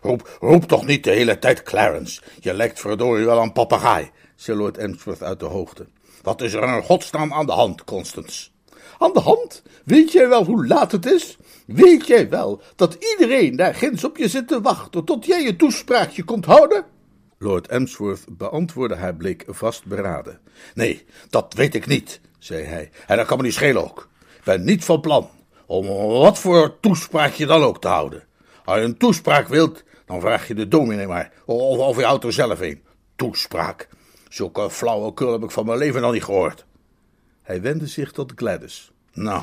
Roep, 0.00 0.36
roep 0.40 0.64
toch 0.64 0.86
niet 0.86 1.04
de 1.04 1.10
hele 1.10 1.38
tijd 1.38 1.62
Clarence. 1.62 2.20
Je 2.40 2.54
lijkt 2.54 2.80
verdorie 2.80 3.24
wel 3.24 3.42
een 3.42 3.52
papegaai, 3.52 4.10
zei 4.34 4.58
Lord 4.58 4.78
Emsworth 4.78 5.22
uit 5.22 5.40
de 5.40 5.46
hoogte. 5.46 5.86
Wat 6.22 6.40
is 6.40 6.52
er 6.52 6.76
in 6.76 6.82
godsnaam 6.82 7.32
aan 7.32 7.46
de 7.46 7.52
hand, 7.52 7.84
Constance? 7.84 8.48
Aan 8.98 9.12
de 9.12 9.20
hand? 9.20 9.62
Weet 9.84 10.12
jij 10.12 10.28
wel 10.28 10.44
hoe 10.44 10.66
laat 10.66 10.92
het 10.92 11.06
is? 11.06 11.36
Weet 11.66 12.06
jij 12.06 12.28
wel 12.28 12.62
dat 12.76 12.94
iedereen 12.94 13.56
daar 13.56 13.74
ginds 13.74 14.04
op 14.04 14.16
je 14.16 14.28
zit 14.28 14.48
te 14.48 14.60
wachten 14.60 15.04
tot 15.04 15.26
jij 15.26 15.42
je 15.42 15.56
toespraakje 15.56 16.24
komt 16.24 16.44
houden? 16.44 16.84
Lord 17.38 17.68
Emsworth 17.68 18.24
beantwoordde 18.28 18.96
haar 18.96 19.14
blik 19.14 19.44
vastberaden. 19.46 20.40
Nee, 20.74 21.04
dat 21.30 21.54
weet 21.54 21.74
ik 21.74 21.86
niet, 21.86 22.20
zei 22.38 22.64
hij. 22.64 22.90
En 23.06 23.16
dat 23.16 23.26
kan 23.26 23.36
me 23.36 23.42
niet 23.42 23.54
schelen 23.54 23.82
ook. 23.82 24.08
Ik 24.36 24.44
ben 24.44 24.64
niet 24.64 24.84
van 24.84 25.00
plan 25.00 25.28
om 25.66 25.86
wat 26.08 26.38
voor 26.38 26.80
toespraak 26.80 27.32
je 27.32 27.46
dan 27.46 27.62
ook 27.62 27.80
te 27.80 27.88
houden. 27.88 28.24
Als 28.64 28.78
je 28.78 28.84
een 28.84 28.96
toespraak 28.96 29.48
wilt, 29.48 29.82
dan 30.10 30.20
vraag 30.20 30.48
je 30.48 30.54
de 30.54 30.68
dominee 30.68 31.06
maar. 31.06 31.32
Of, 31.44 31.78
of 31.78 31.96
je 31.96 32.04
houdt 32.04 32.24
er 32.24 32.32
zelf 32.32 32.60
een. 32.60 32.82
Toespraak. 33.16 33.88
Zulke 34.28 34.70
flauwekul 34.70 35.32
heb 35.32 35.42
ik 35.42 35.50
van 35.50 35.66
mijn 35.66 35.78
leven 35.78 36.00
nog 36.00 36.12
niet 36.12 36.24
gehoord. 36.24 36.64
Hij 37.42 37.60
wendde 37.60 37.86
zich 37.86 38.12
tot 38.12 38.32
Gladys. 38.36 38.92
Nou, 39.12 39.42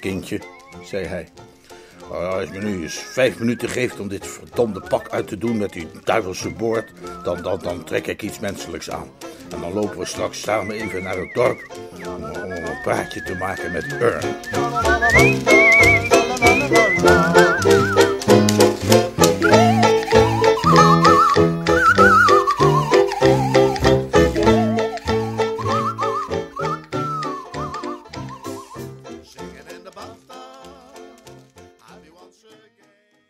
kindje, 0.00 0.40
zei 0.84 1.04
hij. 1.04 1.28
Als 2.10 2.44
je 2.44 2.50
me 2.50 2.64
nu 2.64 2.82
eens 2.82 2.94
vijf 2.94 3.38
minuten 3.38 3.68
geeft 3.68 4.00
om 4.00 4.08
dit 4.08 4.26
verdomde 4.26 4.80
pak 4.88 5.08
uit 5.08 5.28
te 5.28 5.38
doen 5.38 5.56
met 5.56 5.72
die 5.72 5.88
duivelse 6.04 6.50
boord, 6.50 6.92
dan, 7.24 7.42
dan, 7.42 7.58
dan 7.58 7.84
trek 7.84 8.06
ik 8.06 8.22
iets 8.22 8.38
menselijks 8.38 8.90
aan. 8.90 9.10
En 9.50 9.60
dan 9.60 9.72
lopen 9.72 9.98
we 9.98 10.04
straks 10.04 10.40
samen 10.40 10.74
even 10.74 11.02
naar 11.02 11.18
het 11.18 11.34
dorp 11.34 11.78
om, 12.06 12.24
om 12.24 12.50
een 12.50 12.82
praatje 12.82 13.22
te 13.22 13.34
maken 13.34 13.72
met 13.72 13.84
Ern. 14.00 14.34